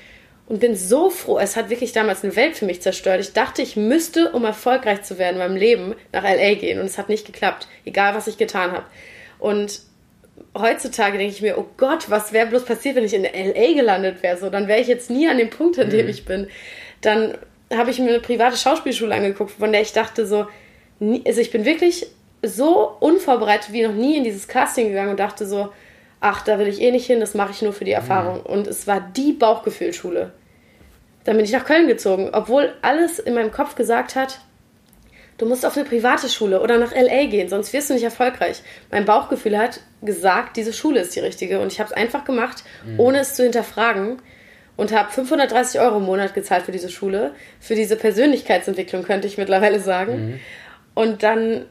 [0.49, 1.39] und bin so froh.
[1.39, 3.21] Es hat wirklich damals eine Welt für mich zerstört.
[3.21, 6.81] Ich dachte, ich müsste, um erfolgreich zu werden in meinem Leben, nach LA gehen.
[6.81, 8.87] Und es hat nicht geklappt, egal was ich getan habe.
[9.39, 9.83] Und
[10.57, 14.23] heutzutage denke ich mir, oh Gott, was wäre bloß passiert, wenn ich in LA gelandet
[14.23, 14.39] wäre?
[14.39, 16.11] So, dann wäre ich jetzt nie an dem Punkt, an dem mhm.
[16.11, 16.49] ich bin.
[17.03, 17.37] Dann
[17.73, 20.47] habe ich mir eine private Schauspielschule angeguckt, von der ich dachte so,
[21.01, 22.07] also ich bin wirklich
[22.43, 25.69] so unvorbereitet wie noch nie in dieses Casting gegangen und dachte so,
[26.21, 28.39] ach, da will ich eh nicht hin, das mache ich nur für die Erfahrung.
[28.39, 28.47] Mhm.
[28.47, 30.33] Und es war die Bauchgefühlschule.
[31.25, 34.41] Dann bin ich nach Köln gezogen, obwohl alles in meinem Kopf gesagt hat,
[35.37, 38.63] du musst auf eine private Schule oder nach LA gehen, sonst wirst du nicht erfolgreich.
[38.91, 42.65] Mein Bauchgefühl hat gesagt, diese Schule ist die richtige und ich habe es einfach gemacht,
[42.85, 43.01] mhm.
[43.01, 44.21] ohne es zu hinterfragen
[44.77, 49.39] und habe 530 Euro im Monat gezahlt für diese Schule, für diese Persönlichkeitsentwicklung könnte ich
[49.39, 50.13] mittlerweile sagen.
[50.15, 50.41] Mhm.
[50.95, 51.67] Und dann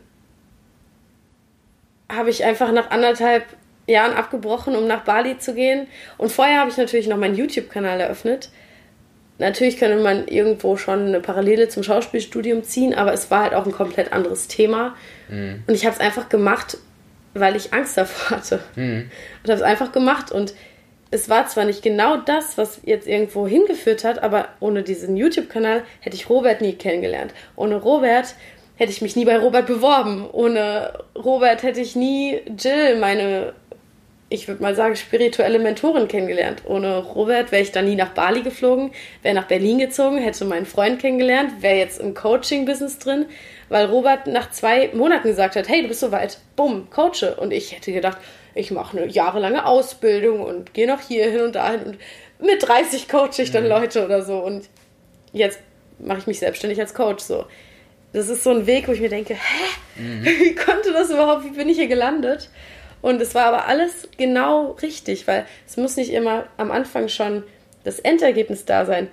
[2.10, 3.46] habe ich einfach nach anderthalb
[3.88, 5.88] Jahren abgebrochen, um nach Bali zu gehen.
[6.18, 8.50] Und vorher habe ich natürlich noch meinen YouTube-Kanal eröffnet
[9.40, 13.66] Natürlich könnte man irgendwo schon eine Parallele zum Schauspielstudium ziehen, aber es war halt auch
[13.66, 14.96] ein komplett anderes Thema.
[15.30, 15.64] Mhm.
[15.68, 16.78] Und ich habe es einfach gemacht,
[17.34, 18.60] weil ich Angst davor hatte.
[18.76, 19.10] Mhm.
[19.44, 20.32] Und habe es einfach gemacht.
[20.32, 20.54] Und
[21.12, 25.84] es war zwar nicht genau das, was jetzt irgendwo hingeführt hat, aber ohne diesen YouTube-Kanal
[26.02, 27.34] hätte ich Robert nie kennengelernt.
[27.56, 28.34] Ohne Robert
[28.76, 30.28] hätte ich mich nie bei Robert beworben.
[30.32, 33.54] Ohne Robert hätte ich nie Jill, meine
[34.30, 36.64] ich würde mal sagen, spirituelle Mentorin kennengelernt.
[36.66, 38.92] Ohne Robert wäre ich dann nie nach Bali geflogen,
[39.24, 43.26] wäre nach Berlin gezogen, hätte meinen Freund kennengelernt, wäre jetzt im Coaching-Business drin,
[43.70, 47.36] weil Robert nach zwei Monaten gesagt hat, hey, du bist soweit, bumm, coache.
[47.38, 48.18] Und ich hätte gedacht,
[48.54, 51.98] ich mache eine jahrelange Ausbildung und gehe noch hier hin und dahin und
[52.40, 53.70] mit 30 coache ich dann mhm.
[53.70, 54.40] Leute oder so.
[54.40, 54.68] Und
[55.32, 55.60] jetzt
[56.00, 57.46] mache ich mich selbstständig als Coach so.
[58.14, 60.26] Das ist so ein Weg, wo ich mir denke, hä, mhm.
[60.40, 62.50] wie konnte das überhaupt, wie bin ich hier gelandet?
[63.02, 67.44] Und es war aber alles genau richtig, weil es muss nicht immer am Anfang schon
[67.84, 69.08] das Endergebnis da sein.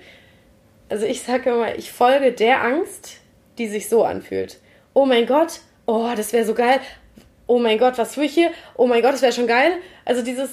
[0.89, 3.17] Also ich sage immer, ich folge der Angst,
[3.57, 4.59] die sich so anfühlt.
[4.93, 6.79] Oh mein Gott, oh, das wäre so geil.
[7.47, 8.51] Oh mein Gott, was tue ich hier?
[8.75, 9.73] Oh mein Gott, das wäre schon geil.
[10.03, 10.49] Also dieses,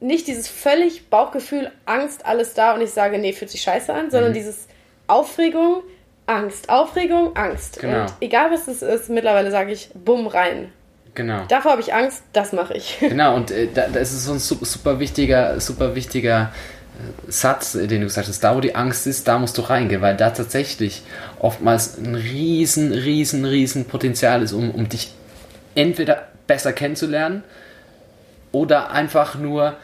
[0.00, 4.10] nicht dieses völlig Bauchgefühl, Angst, alles da und ich sage, nee, fühlt sich scheiße an,
[4.10, 4.34] sondern mhm.
[4.34, 4.66] dieses
[5.06, 5.82] Aufregung,
[6.26, 7.80] Angst, Aufregung, Angst.
[7.80, 8.02] Genau.
[8.02, 10.72] Und egal was es ist, mittlerweile sage ich, bumm, rein.
[11.14, 11.44] Genau.
[11.48, 12.98] Davor habe ich Angst, das mache ich.
[13.00, 16.52] Genau, und äh, da, das ist so ein super, wichtiger, super wichtiger
[16.98, 20.00] äh, Satz, den du gesagt hast, da wo die Angst ist, da musst du reingehen,
[20.00, 21.02] weil da tatsächlich
[21.38, 25.12] oftmals ein riesen, riesen, riesen Potenzial ist, um, um dich
[25.74, 27.44] entweder besser kennenzulernen
[28.50, 29.76] oder einfach nur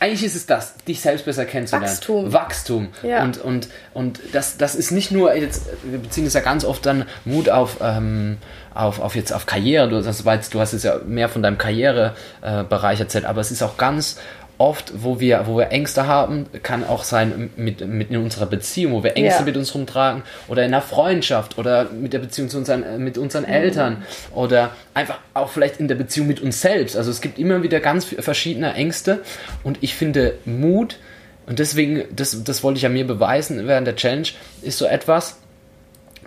[0.00, 1.88] eigentlich ist es das, dich selbst besser kennenzulernen.
[1.88, 2.32] Wachstum.
[2.32, 2.88] Wachstum.
[3.02, 3.22] Ja.
[3.22, 6.84] Und, und, und das, das ist nicht nur, jetzt, wir beziehen es ja ganz oft
[6.84, 8.38] dann Mut auf, ähm,
[8.74, 9.88] auf, auf jetzt auf Karriere.
[9.88, 13.40] Du, das war jetzt, du hast jetzt ja mehr von deinem Karrierebereich äh, erzählt, aber
[13.40, 14.18] es ist auch ganz
[14.58, 18.92] oft, wo wir, wo wir Ängste haben, kann auch sein mit, mit in unserer Beziehung,
[18.92, 19.44] wo wir Ängste ja.
[19.44, 23.44] mit uns rumtragen oder in einer Freundschaft oder mit der Beziehung zu unseren, mit unseren
[23.44, 23.52] mhm.
[23.52, 26.96] Eltern oder einfach auch vielleicht in der Beziehung mit uns selbst.
[26.96, 29.22] Also es gibt immer wieder ganz verschiedene Ängste
[29.62, 30.98] und ich finde Mut
[31.46, 34.28] und deswegen, das, das wollte ich ja mir beweisen während der Challenge,
[34.62, 35.38] ist so etwas,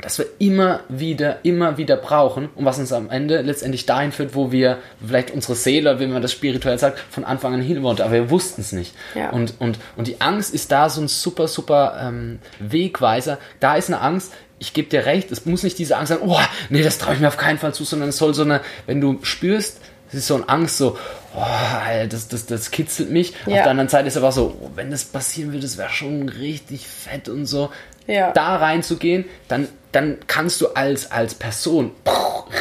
[0.01, 4.35] das wir immer wieder, immer wieder brauchen und was uns am Ende letztendlich dahin führt,
[4.35, 8.03] wo wir vielleicht unsere Seele, wenn man das spirituell sagt, von Anfang an hin wollte,
[8.03, 8.93] aber wir wussten es nicht.
[9.15, 9.31] Ja.
[9.31, 13.37] Und, und, und die Angst ist da so ein super, super ähm, Wegweiser.
[13.59, 16.39] Da ist eine Angst, ich gebe dir recht, es muss nicht diese Angst sein, oh,
[16.69, 19.01] nee, das traue ich mir auf keinen Fall zu, sondern es soll so eine, wenn
[19.01, 19.79] du spürst,
[20.09, 20.97] es ist so eine Angst, so,
[21.35, 23.33] oh, das, das, das kitzelt mich.
[23.45, 23.57] Ja.
[23.57, 26.29] Auf der anderen Seite ist aber so, oh, wenn das passieren würde, das wäre schon
[26.29, 27.69] richtig fett und so.
[28.07, 28.31] Ja.
[28.31, 29.67] Da reinzugehen, dann
[29.97, 31.91] dann kannst du als, als Person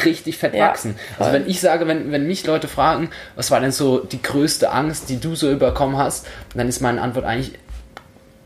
[0.05, 0.95] richtig fett ja, wachsen.
[1.19, 4.71] Also wenn ich sage, wenn, wenn mich Leute fragen, was war denn so die größte
[4.71, 6.25] Angst, die du so überkommen hast,
[6.55, 7.51] dann ist meine Antwort eigentlich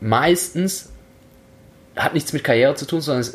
[0.00, 0.90] meistens,
[1.96, 3.26] hat nichts mit Karriere zu tun, sondern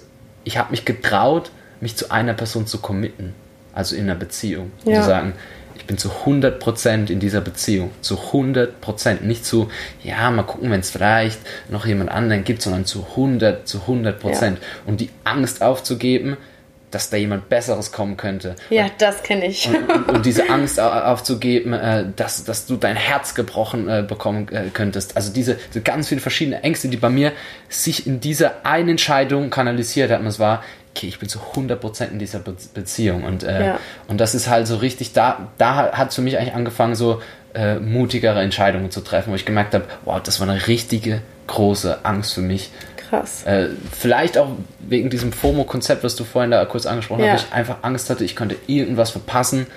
[0.43, 1.49] ich habe mich getraut,
[1.81, 3.33] mich zu einer Person zu committen.
[3.73, 4.71] Also in einer Beziehung.
[4.85, 5.01] Ja.
[5.01, 5.33] zu sagen,
[5.77, 7.91] ich bin zu 100% in dieser Beziehung.
[8.01, 9.23] Zu 100%.
[9.23, 9.69] Nicht zu,
[10.03, 14.43] ja, mal gucken, wenn es vielleicht noch jemand anderen gibt, sondern zu 100, zu 100%.
[14.43, 14.57] Ja.
[14.85, 16.37] Und die Angst aufzugeben,
[16.91, 18.55] dass da jemand Besseres kommen könnte.
[18.69, 19.67] Ja, und, das kenne ich.
[19.67, 24.47] Und, und, und, diese Angst aufzugeben, äh, dass, dass du dein Herz gebrochen äh, bekommen
[24.49, 25.15] äh, könntest.
[25.17, 27.33] Also diese, diese ganz viele verschiedene Ängste, die bei mir
[27.67, 30.25] sich in dieser einen Entscheidung kanalisiert haben.
[30.27, 30.63] Es war,
[30.97, 33.23] okay, ich bin zu 100% in dieser Be Beziehung.
[33.23, 33.79] Und, äh, ja.
[34.07, 37.21] und das ist halt so richtig, da, da hat es für mich eigentlich angefangen, so
[37.53, 42.03] äh, mutigere Entscheidungen zu treffen, wo ich gemerkt habe, wow, das war eine richtige große
[42.03, 42.71] Angst für mich.
[43.09, 43.43] Krass.
[43.45, 47.33] Äh, vielleicht auch wegen diesem FOMO-Konzept, was du vorhin da kurz angesprochen Ja.
[47.33, 49.67] hast, ich einfach Angst hatte, ich könnte irgendwas verpassen,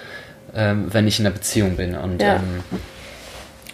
[0.55, 1.95] ähm, wenn ich in einer Beziehung bin.
[1.95, 2.37] Und, Ja.
[2.37, 2.65] ähm,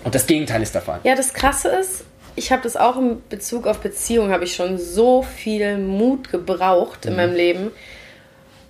[0.05, 1.01] und das Gegenteil ist der Fall.
[1.05, 2.05] Ja, das Krasse ist,
[2.37, 7.07] ich habe das auch in Bezug auf Beziehungen, habe ich schon so viel Mut gebraucht
[7.07, 7.16] in Mhm.
[7.16, 7.70] meinem Leben.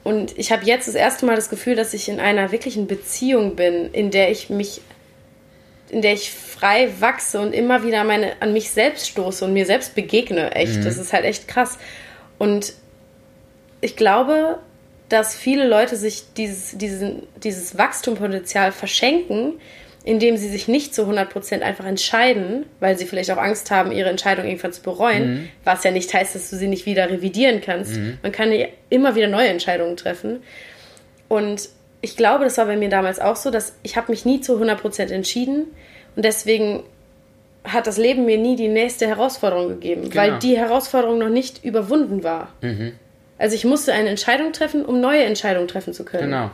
[0.05, 3.57] Und ich habe jetzt das erste Mal das Gefühl, dass ich in einer wirklichen Beziehung
[3.57, 4.81] bin, in der ich mich,
[5.89, 9.67] in der ich frei wachse und immer wieder meine, an mich selbst stoße und mir
[9.67, 10.53] selbst begegne.
[10.53, 11.79] Echt, das ist halt echt krass.
[12.39, 12.73] Und
[13.81, 14.59] ich glaube,
[15.09, 19.55] dass viele Leute sich dieses, diesen, dieses Wachstumspotenzial verschenken,
[20.07, 24.09] indem sie sich nicht zu 100% einfach entscheiden, weil sie vielleicht auch Angst haben, ihre
[24.09, 27.99] Entscheidung irgendwann zu bereuen, was ja nicht heißt, dass du sie nicht wieder revidieren kannst.
[28.23, 30.43] Man kann ja immer wieder neue Entscheidungen treffen.
[31.29, 31.69] Und
[32.03, 34.55] ich glaube, das war bei mir damals auch so, dass ich habe mich nie zu
[34.63, 35.65] 100% entschieden
[36.15, 36.85] und deswegen
[37.65, 40.39] hat das Leben mir nie die nächste Herausforderung gegeben, weil Genau.
[40.39, 42.53] die Herausforderung noch nicht überwunden war.
[43.39, 46.31] Also ich musste eine Entscheidung treffen, um neue Entscheidungen treffen zu können.
[46.31, 46.51] Genau.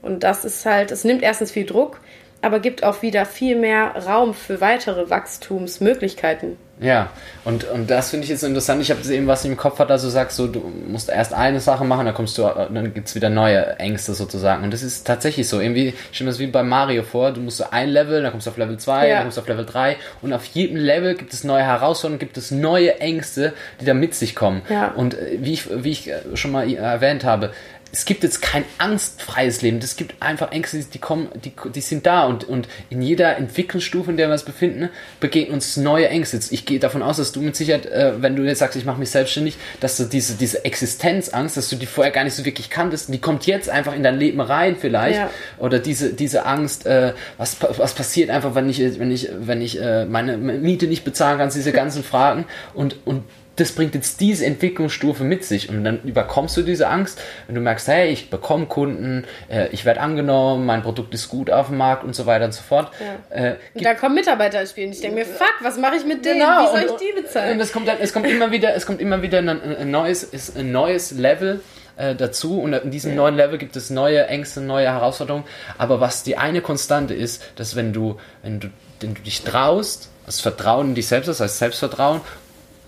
[0.00, 2.00] Und das ist halt, es nimmt erstens viel Druck,
[2.42, 6.56] aber gibt auch wieder viel mehr Raum für weitere Wachstumsmöglichkeiten.
[6.80, 7.10] Ja,
[7.44, 8.82] und, und das finde ich jetzt interessant.
[8.82, 11.60] Ich habe eben was im Kopf hat, also du sagst so, du musst erst eine
[11.60, 14.64] Sache machen, dann kommst du, dann gibt's wieder neue Ängste sozusagen.
[14.64, 15.60] Und das ist tatsächlich so.
[15.60, 18.48] Irgendwie stell mir das wie bei Mario vor, du musst so ein Level, dann kommst
[18.48, 19.14] du auf Level 2, Ja.
[19.14, 22.36] dann kommst du auf Level 3 und auf jedem Level gibt es neue Herausforderungen, gibt
[22.36, 24.62] es neue Ängste, die da mit sich kommen.
[24.68, 24.88] Ja.
[24.88, 27.52] Und äh, wie ich, wie ich äh, schon mal erwähnt habe,
[27.92, 29.78] es gibt jetzt kein angstfreies Leben.
[29.78, 34.10] Es gibt einfach Ängste, die kommen, die, die sind da und, und in jeder Entwicklungsstufe,
[34.10, 34.88] in der wir uns befinden,
[35.20, 36.40] begegnen uns neue Ängste.
[36.50, 38.98] Ich gehe davon aus, dass du mit Sicherheit, äh, wenn du jetzt sagst, ich mache
[38.98, 42.70] mich selbstständig, dass du diese, diese Existenzangst, dass du die vorher gar nicht so wirklich
[42.70, 45.18] kanntest, die kommt jetzt einfach in dein Leben rein vielleicht.
[45.18, 45.30] Ja.
[45.58, 49.78] Oder diese, diese Angst, äh, was, was passiert einfach, wenn ich, wenn ich, wenn ich
[49.78, 53.24] äh, meine Miete nicht bezahlen kann, diese ganzen Fragen und, und
[53.62, 57.60] das bringt jetzt diese Entwicklungsstufe mit sich und dann überkommst du diese Angst, wenn du
[57.60, 61.78] merkst, hey, ich bekomme Kunden, äh, ich werde angenommen, mein Produkt ist gut auf dem
[61.78, 62.92] Markt und so weiter und so fort.
[63.30, 66.04] Äh, Und da kommen Mitarbeiter ins Spiel und ich denke mir, fuck, was mache ich
[66.04, 66.40] mit denen?
[66.40, 67.52] Genau, Wie soll und- ich die bezahlen?
[67.54, 70.22] Und es kommt, dann, es kommt immer wieder, es kommt immer wieder ein, ein neues,
[70.24, 71.60] ist ein neues Level
[71.96, 75.44] äh, dazu und in diesem neuen Level gibt es neue Ängste, neue Herausforderungen.
[75.78, 78.68] Aber was die eine Konstante ist, dass wenn du, wenn du,
[79.00, 82.20] wenn du dich traust, das Vertrauen in dich selbst, das heißt Selbstvertrauen,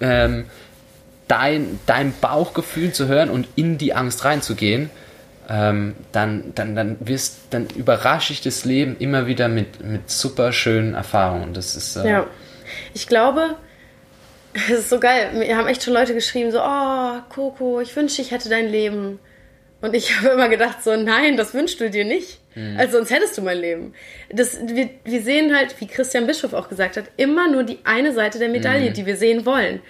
[0.01, 0.47] ähm,
[1.29, 4.91] dein, dein Bauchgefühl zu hören und in die Angst reinzugehen,
[5.49, 10.53] ähm, dann, dann, dann wirst, dann überrasche ich das Leben immer wieder mit, mit super
[10.53, 11.53] schönen Erfahrungen.
[11.53, 12.27] Das ist äh, Ja.
[12.95, 13.57] Ich glaube,
[14.55, 15.31] es ist so geil.
[15.35, 19.19] Mir haben echt schon Leute geschrieben, so, oh, Coco, ich wünschte, ich hätte dein Leben.
[19.81, 22.41] Und ich habe immer gedacht, so, nein, das wünschst du dir nicht.
[22.79, 23.95] Also sonst hättest du mein Leben.
[24.31, 28.13] Das, wir, wir sehen halt, wie Christian Bischof auch gesagt hat, immer nur die eine
[28.13, 29.81] Seite der Medaille, die wir sehen wollen.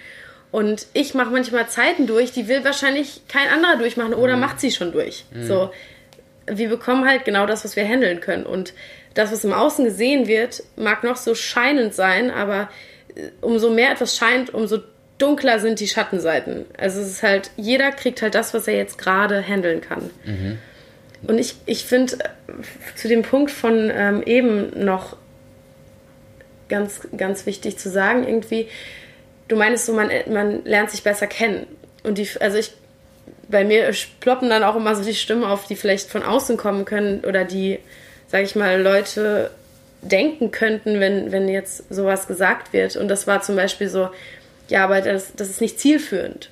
[0.55, 4.71] Und ich mache manchmal Zeiten durch, die will wahrscheinlich kein anderer durchmachen oder macht sie
[4.71, 5.25] schon durch.
[5.43, 5.69] So,
[6.47, 8.45] wir bekommen halt genau das, was wir handeln können.
[8.45, 8.71] Und
[9.15, 12.69] das, was im Außen gesehen wird, mag noch so scheinend sein, aber
[13.15, 14.77] äh, umso mehr etwas scheint, umso
[15.17, 16.63] dunkler sind die Schattenseiten.
[16.77, 20.09] Also es ist halt, jeder kriegt halt das, was er jetzt gerade handeln kann.
[21.23, 25.17] Und ich, ich finde äh, zu dem Punkt von ähm, eben noch
[26.69, 28.69] ganz, ganz wichtig zu sagen, irgendwie,
[29.47, 31.67] du meinst so, man, man lernt sich besser kennen.
[32.03, 32.71] Und die, also ich,
[33.47, 36.85] bei mir ploppen dann auch immer so die Stimmen auf, die vielleicht von außen kommen
[36.85, 37.79] können oder die,
[38.27, 39.51] sag ich mal, Leute
[40.01, 42.95] denken könnten, wenn, wenn jetzt sowas gesagt wird.
[42.95, 44.09] Und das war zum Beispiel so,
[44.67, 46.49] ja, aber das, das ist nicht zielführend.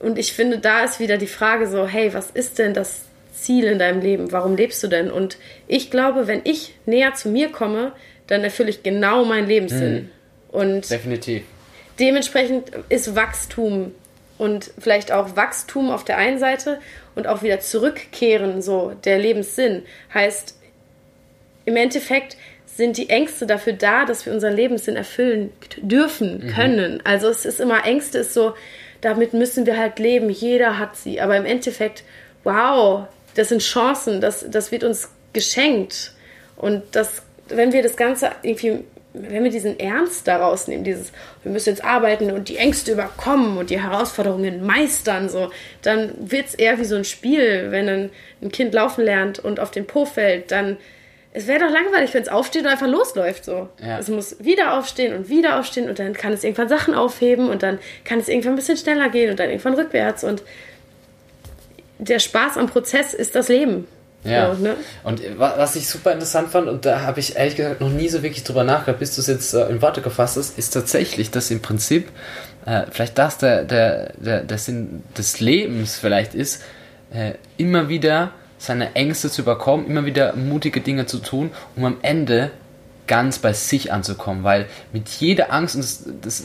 [0.00, 3.02] Und ich finde, da ist wieder die Frage so, hey, was ist denn das
[3.34, 4.32] Ziel in deinem Leben?
[4.32, 5.10] Warum lebst du denn?
[5.10, 5.36] Und
[5.66, 7.92] ich glaube, wenn ich näher zu mir komme,
[8.26, 10.10] dann erfülle ich genau meinen Lebenssinn.
[10.48, 11.42] Und definitiv.
[11.98, 13.92] Dementsprechend ist Wachstum
[14.38, 16.80] und vielleicht auch Wachstum auf der einen Seite
[17.14, 19.82] und auch wieder zurückkehren, so der Lebenssinn,
[20.14, 20.56] heißt
[21.64, 22.36] im Endeffekt
[22.66, 27.02] sind die Ängste dafür da, dass wir unseren Lebenssinn erfüllen dürfen, können.
[27.04, 28.54] Also es ist immer, Ängste ist so,
[29.00, 31.20] damit müssen wir halt leben, jeder hat sie.
[31.20, 32.04] Aber im Endeffekt,
[32.44, 36.12] wow, das sind Chancen, das, das wird uns geschenkt.
[36.56, 38.84] Und das, wenn wir das Ganze irgendwie,
[39.14, 43.56] wenn wir diesen Ernst daraus nehmen, dieses, wir müssen jetzt arbeiten und die Ängste überkommen
[43.56, 45.50] und die Herausforderungen meistern, so,
[45.82, 48.10] dann wird es eher wie so ein Spiel, wenn ein,
[48.42, 50.76] ein Kind laufen lernt und auf den Po fällt, dann
[51.32, 53.68] es wäre doch langweilig, wenn es aufsteht und einfach losläuft so.
[53.80, 53.98] Ja.
[53.98, 57.62] Es muss wieder aufstehen und wieder aufstehen und dann kann es irgendwann Sachen aufheben und
[57.62, 60.42] dann kann es irgendwann ein bisschen schneller gehen und dann irgendwann rückwärts und
[61.98, 63.86] der Spaß am Prozess ist das Leben.
[64.24, 64.54] Ja.
[64.54, 64.76] So, ne?
[65.04, 68.08] Und wa- was ich super interessant fand, und da habe ich ehrlich gesagt noch nie
[68.08, 71.30] so wirklich drüber nachgedacht, bis du es jetzt äh, in Worte gefasst hast, ist tatsächlich,
[71.30, 72.08] dass im Prinzip
[72.66, 76.62] äh, vielleicht das der, der, der, der Sinn des Lebens vielleicht ist,
[77.12, 81.96] äh, immer wieder seine Ängste zu überkommen, immer wieder mutige Dinge zu tun, um am
[82.02, 82.50] Ende
[83.06, 86.44] ganz bei sich anzukommen, weil mit jeder Angst, und das, das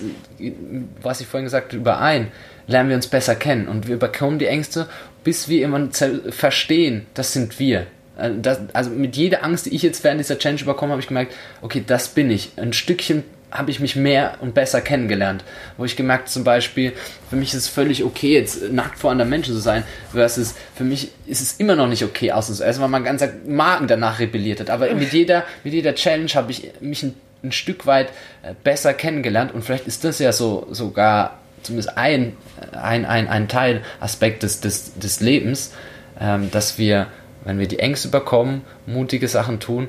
[1.01, 2.32] was ich vorhin gesagt habe, überein,
[2.67, 4.88] lernen wir uns besser kennen und wir überkommen die Ängste,
[5.24, 7.88] bis wir immer zer- verstehen, das sind wir.
[8.17, 11.07] Äh, Das, also mit jeder Angst, die ich jetzt während dieser Challenge überkommen habe, ich
[11.07, 12.51] gemerkt, okay, das bin ich.
[12.57, 15.43] Ein Stückchen habe ich mich mehr und besser kennengelernt.
[15.78, 16.91] Wo ich gemerkt zum Beispiel,
[17.30, 20.84] für mich ist es völlig okay, jetzt nackt vor anderen Menschen zu sein, versus für
[20.84, 24.17] mich ist es immer noch nicht okay, außen zu essen, weil mein ganzer Magen danach
[24.19, 24.71] rebelliert hat.
[24.71, 27.13] Aber mit jeder, mit jeder Challenge habe ich mich ein,
[27.43, 28.07] ein Stück weit
[28.41, 32.36] äh, besser kennengelernt und vielleicht ist das ja so sogar zumindest ein,
[32.72, 35.72] ein, ein, ein Teilaspekt des, des, des Lebens,
[36.20, 37.07] ähm, dass wir,
[37.43, 39.88] wenn wir die Ängste bekommen, mutige Sachen tun,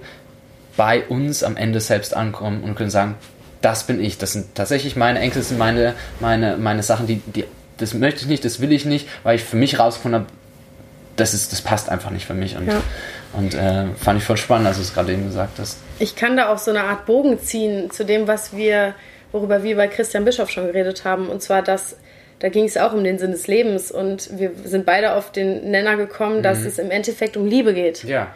[0.77, 3.15] bei uns am Ende selbst ankommen und können sagen,
[3.61, 7.17] das bin ich, das sind tatsächlich meine Ängste, das sind meine, meine, meine Sachen, die,
[7.17, 7.45] die,
[7.79, 10.31] das möchte ich nicht, das will ich nicht, weil ich für mich rausgefunden habe,
[11.17, 12.57] das, ist, das passt einfach nicht für mich.
[12.57, 12.81] Und, Ja.
[13.33, 15.79] und äh, fand ich voll spannend, als du es gerade eben gesagt hast.
[16.01, 18.95] Ich kann da auch so eine Art Bogen ziehen zu dem, was wir,
[19.35, 21.29] worüber wir bei Christian Bischof schon geredet haben.
[21.29, 21.97] Und zwar, dass
[22.39, 25.71] da ging es auch um den Sinn des Lebens und wir sind beide auf den
[25.71, 28.05] Nenner gekommen, dass es im Endeffekt um Liebe geht.
[28.05, 28.35] Ja.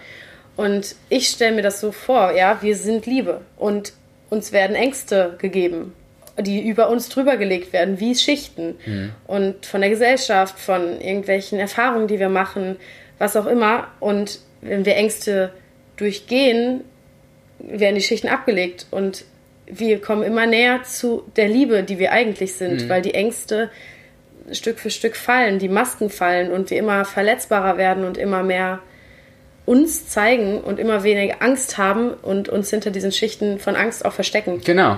[0.57, 3.93] Und ich stelle mir das so vor, ja, wir sind Liebe und
[4.29, 5.95] uns werden Ängste gegeben,
[6.39, 8.77] die über uns drüber gelegt werden, wie Schichten.
[9.27, 12.77] Und von der Gesellschaft, von irgendwelchen Erfahrungen, die wir machen,
[13.19, 13.89] was auch immer.
[14.01, 15.53] Und wenn wir Ängste
[15.97, 16.83] durchgehen,
[17.59, 19.25] werden die Schichten abgelegt und
[19.71, 23.71] wir kommen immer näher zu der Liebe, die wir eigentlich sind, weil die Ängste
[24.53, 28.81] Stück für Stück fallen, die Masken fallen und wir immer verletzbarer werden und immer mehr
[29.67, 34.13] uns zeigen und immer weniger Angst haben und uns hinter diesen Schichten von Angst auch
[34.13, 34.63] verstecken.
[34.65, 34.97] Genau.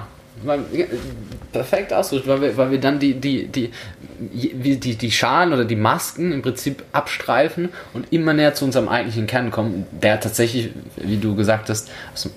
[1.52, 3.72] Perfekt ausgedrückt, weil wir, weil wir dann die, die, die,
[4.20, 9.26] die, die, Schalen oder die Masken im Prinzip abstreifen und immer näher zu unserem eigentlichen
[9.26, 11.90] Kern kommen, der tatsächlich, wie du gesagt hast,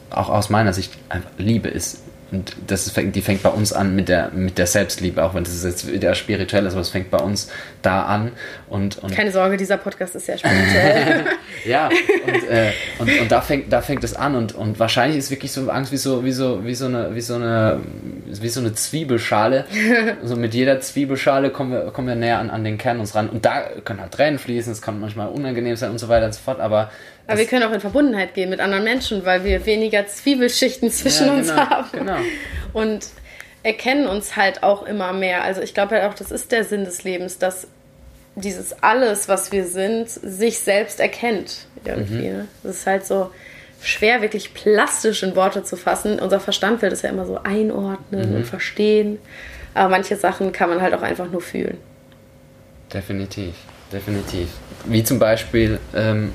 [0.10, 2.02] auch aus meiner Sicht einfach Liebe ist.
[2.34, 5.44] Und das ist, die fängt bei uns an mit der, mit der Selbstliebe, auch wenn
[5.44, 7.48] das jetzt wieder spirituell ist, aber es fängt bei uns
[7.84, 8.32] da an.
[8.70, 11.26] Und, und Keine Sorge, dieser Podcast ist sehr spirituell.
[11.66, 15.30] ja, und, äh, und, und da fängt, da fängt es an und, und wahrscheinlich ist
[15.30, 17.82] wirklich so Angst wie so, wie so, wie so eine, wie so eine,
[18.26, 19.66] wie so eine Zwiebelschale.
[20.24, 23.30] Also mit jeder Zwiebelschale kommen wir, kommen wir näher an, an den Kern uns ran.
[23.30, 26.34] Und da können halt Tränen fließen, es kann manchmal unangenehm sein und so weiter und
[26.34, 26.90] so fort, aber
[27.28, 31.28] Aber wir können auch in Verbundenheit gehen mit anderen Menschen, weil wir weniger Zwiebelschichten zwischen
[31.28, 31.90] Ja, uns genau, haben.
[31.94, 32.18] genau.
[32.74, 33.08] Und
[33.64, 35.44] erkennen uns halt auch immer mehr.
[35.44, 37.68] Also ich glaube halt auch, das ist der Sinn des Lebens, dass
[38.36, 41.66] dieses alles, was wir sind, sich selbst erkennt.
[41.86, 42.30] Irgendwie.
[42.30, 42.38] Mhm.
[42.38, 42.48] Ne?
[42.64, 43.30] Das ist halt so
[43.82, 46.20] schwer, wirklich plastisch in Worte zu fassen.
[46.20, 48.36] Unser Verstand will das ja immer so einordnen Mhm.
[48.38, 49.20] und verstehen.
[49.76, 51.78] Aber manche Sachen kann man halt auch einfach nur fühlen.
[52.94, 53.56] Definitiv,
[53.94, 54.50] definitiv.
[54.86, 56.34] Wie zum Beispiel, ähm,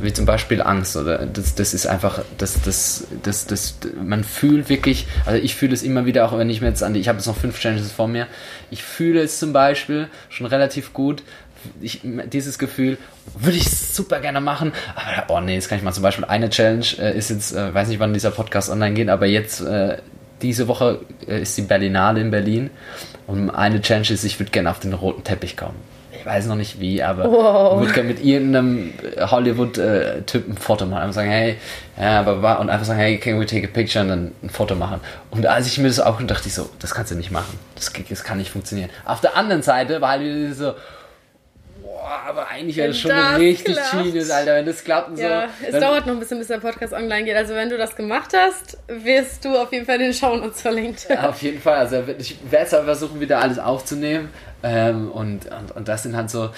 [0.00, 4.68] wie zum Beispiel Angst oder das, das ist einfach, das, das, das, das, man fühlt
[4.68, 7.08] wirklich, also ich fühle es immer wieder, auch wenn ich mir jetzt an die, ich
[7.08, 8.26] habe jetzt noch fünf Challenges vor mir,
[8.70, 11.22] ich fühle es zum Beispiel schon relativ gut,
[11.80, 12.98] ich, dieses Gefühl
[13.36, 16.50] würde ich super gerne machen, aber oh nee, das kann ich mal zum Beispiel eine
[16.50, 19.96] Challenge äh, ist jetzt, äh, weiß nicht wann dieser Podcast online geht, aber jetzt äh,
[20.42, 22.70] diese Woche äh, ist die Berlinale in Berlin
[23.26, 25.76] und eine Challenge ist, ich würde gerne auf den roten Teppich kommen.
[26.28, 27.72] Weiß noch nicht wie, aber Wow.
[27.76, 31.00] ich würde gerne mit irgendeinem Hollywood-Typen ein Foto machen.
[31.00, 31.56] Einfach sagen, hey,
[31.98, 34.74] ja, wa- und einfach sagen, hey, can we take a picture und dann ein Foto
[34.74, 35.00] machen.
[35.30, 37.58] Und als ich mir das auch dachte, ich so, das kannst du nicht machen.
[37.76, 38.90] Das, das kann nicht funktionieren.
[39.06, 40.74] Auf der anderen Seite war halt wieder so,
[42.10, 44.04] aber eigentlich wäre Wenn das schon das richtig klappt.
[44.04, 45.22] Genius, Alter, wenn das klappt und so.
[45.22, 47.36] Ja, es dann- dauert noch ein bisschen, bis der Podcast online geht.
[47.36, 51.06] Also wenn du das gemacht hast, wirst du auf jeden Fall den Shownotes verlinkt.
[51.22, 51.76] Auf jeden Fall.
[51.76, 54.30] Also ich werde es aber versuchen, wieder alles aufzunehmen.
[54.62, 56.50] Ähm, und, und, und das sind halt so.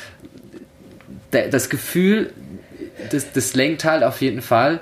[1.30, 2.32] Das Gefühl,
[3.10, 4.80] das, das lenkt halt auf jeden Fall,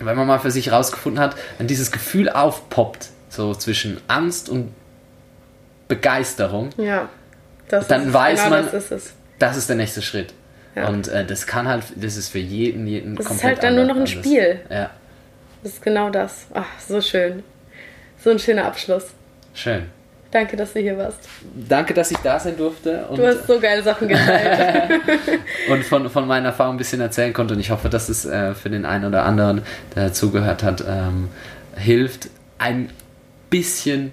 [0.00, 4.72] wenn man mal für sich rausgefunden hat, wenn dieses Gefühl aufpoppt, so zwischen Angst und
[5.88, 7.08] Begeisterung, Ja,
[7.68, 8.68] das Dann ist, weiß genau man-
[9.40, 10.34] das ist das ist der nächste Schritt.
[10.76, 10.88] Ja.
[10.88, 13.74] Und äh, das kann halt, das ist für jeden, jeden Das ist komplett halt dann
[13.74, 14.10] nur noch ein anders.
[14.10, 14.60] Spiel.
[14.70, 14.90] Ja,
[15.62, 16.46] Das ist genau das.
[16.54, 17.42] Ach, so schön.
[18.22, 19.06] So ein schöner Abschluss.
[19.54, 19.86] schön.
[20.30, 21.18] Danke, dass du hier warst.
[21.68, 23.04] Danke, dass ich da sein durfte.
[23.06, 25.00] Und Du hast so geile Sachen geteilt.
[25.68, 27.54] und von, von meiner Erfahrung ein bisschen erzählen konnte.
[27.54, 29.62] Und ich hoffe, dass es äh, für den einen oder anderen,
[29.96, 31.30] der zugehört hat, ähm,
[31.74, 32.28] hilft,
[32.58, 32.90] ein
[33.50, 34.12] bisschen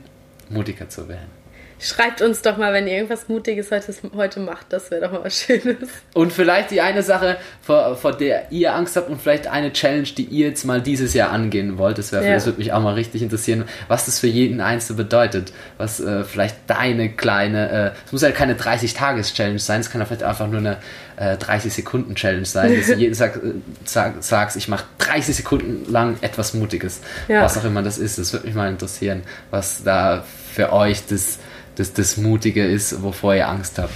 [0.49, 1.36] mutiger zu werden.
[1.79, 4.67] Schreibt uns doch mal, wenn ihr irgendwas Mutiges heute, heute macht.
[4.69, 5.89] Das wäre doch mal was Schönes.
[6.13, 10.07] Und vielleicht die eine Sache, vor, vor der ihr Angst habt und vielleicht eine Challenge,
[10.07, 11.99] die ihr jetzt mal dieses Jahr angehen wollt.
[11.99, 12.33] Das, wär, ja.
[12.33, 15.53] das würde mich auch mal richtig interessieren, was das für jeden Einzelnen bedeutet.
[15.77, 20.05] Was äh, vielleicht deine kleine, äh, es muss ja keine 30-Tages-Challenge sein, es kann ja
[20.05, 20.77] vielleicht einfach nur eine
[21.17, 23.53] äh, 30-Sekunden-Challenge sein, dass du jeden Tag äh,
[23.85, 27.01] sag, sagst, ich mache 30 Sekunden lang etwas Mutiges.
[27.27, 27.43] Ja.
[27.43, 28.17] Was auch immer das ist.
[28.17, 29.21] Das würde mich mal interessieren,
[29.51, 30.23] was da
[30.53, 31.37] für euch das
[31.77, 33.93] das, das Mutige ist, wovor ihr Angst habt.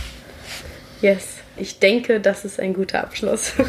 [1.01, 3.53] Yes, ich denke, das ist ein guter Abschluss.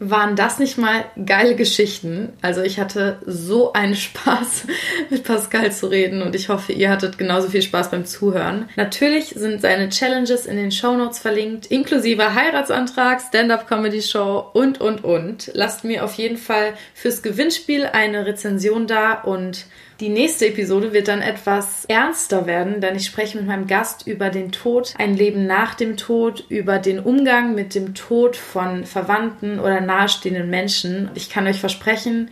[0.00, 2.32] Waren das nicht mal geile Geschichten?
[2.40, 4.66] Also ich hatte so einen Spaß
[5.10, 8.68] mit Pascal zu reden und ich hoffe, ihr hattet genauso viel Spaß beim Zuhören.
[8.76, 15.50] Natürlich sind seine Challenges in den Show Notes verlinkt, inklusive Heiratsantrag, Stand-up-Comedy-Show und, und, und.
[15.54, 19.66] Lasst mir auf jeden Fall fürs Gewinnspiel eine Rezension da und
[20.00, 24.30] die nächste Episode wird dann etwas ernster werden, denn ich spreche mit meinem Gast über
[24.30, 29.58] den Tod, ein Leben nach dem Tod, über den Umgang mit dem Tod von Verwandten
[29.58, 31.10] oder nahestehenden Menschen.
[31.14, 32.30] Ich kann euch versprechen,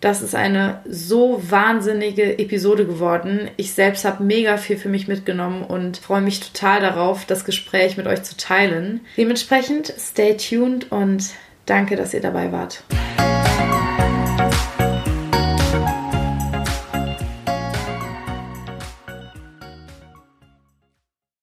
[0.00, 3.50] das ist eine so wahnsinnige Episode geworden.
[3.56, 7.96] Ich selbst habe mega viel für mich mitgenommen und freue mich total darauf, das Gespräch
[7.96, 9.00] mit euch zu teilen.
[9.16, 11.30] Dementsprechend, stay tuned und
[11.64, 12.82] danke, dass ihr dabei wart.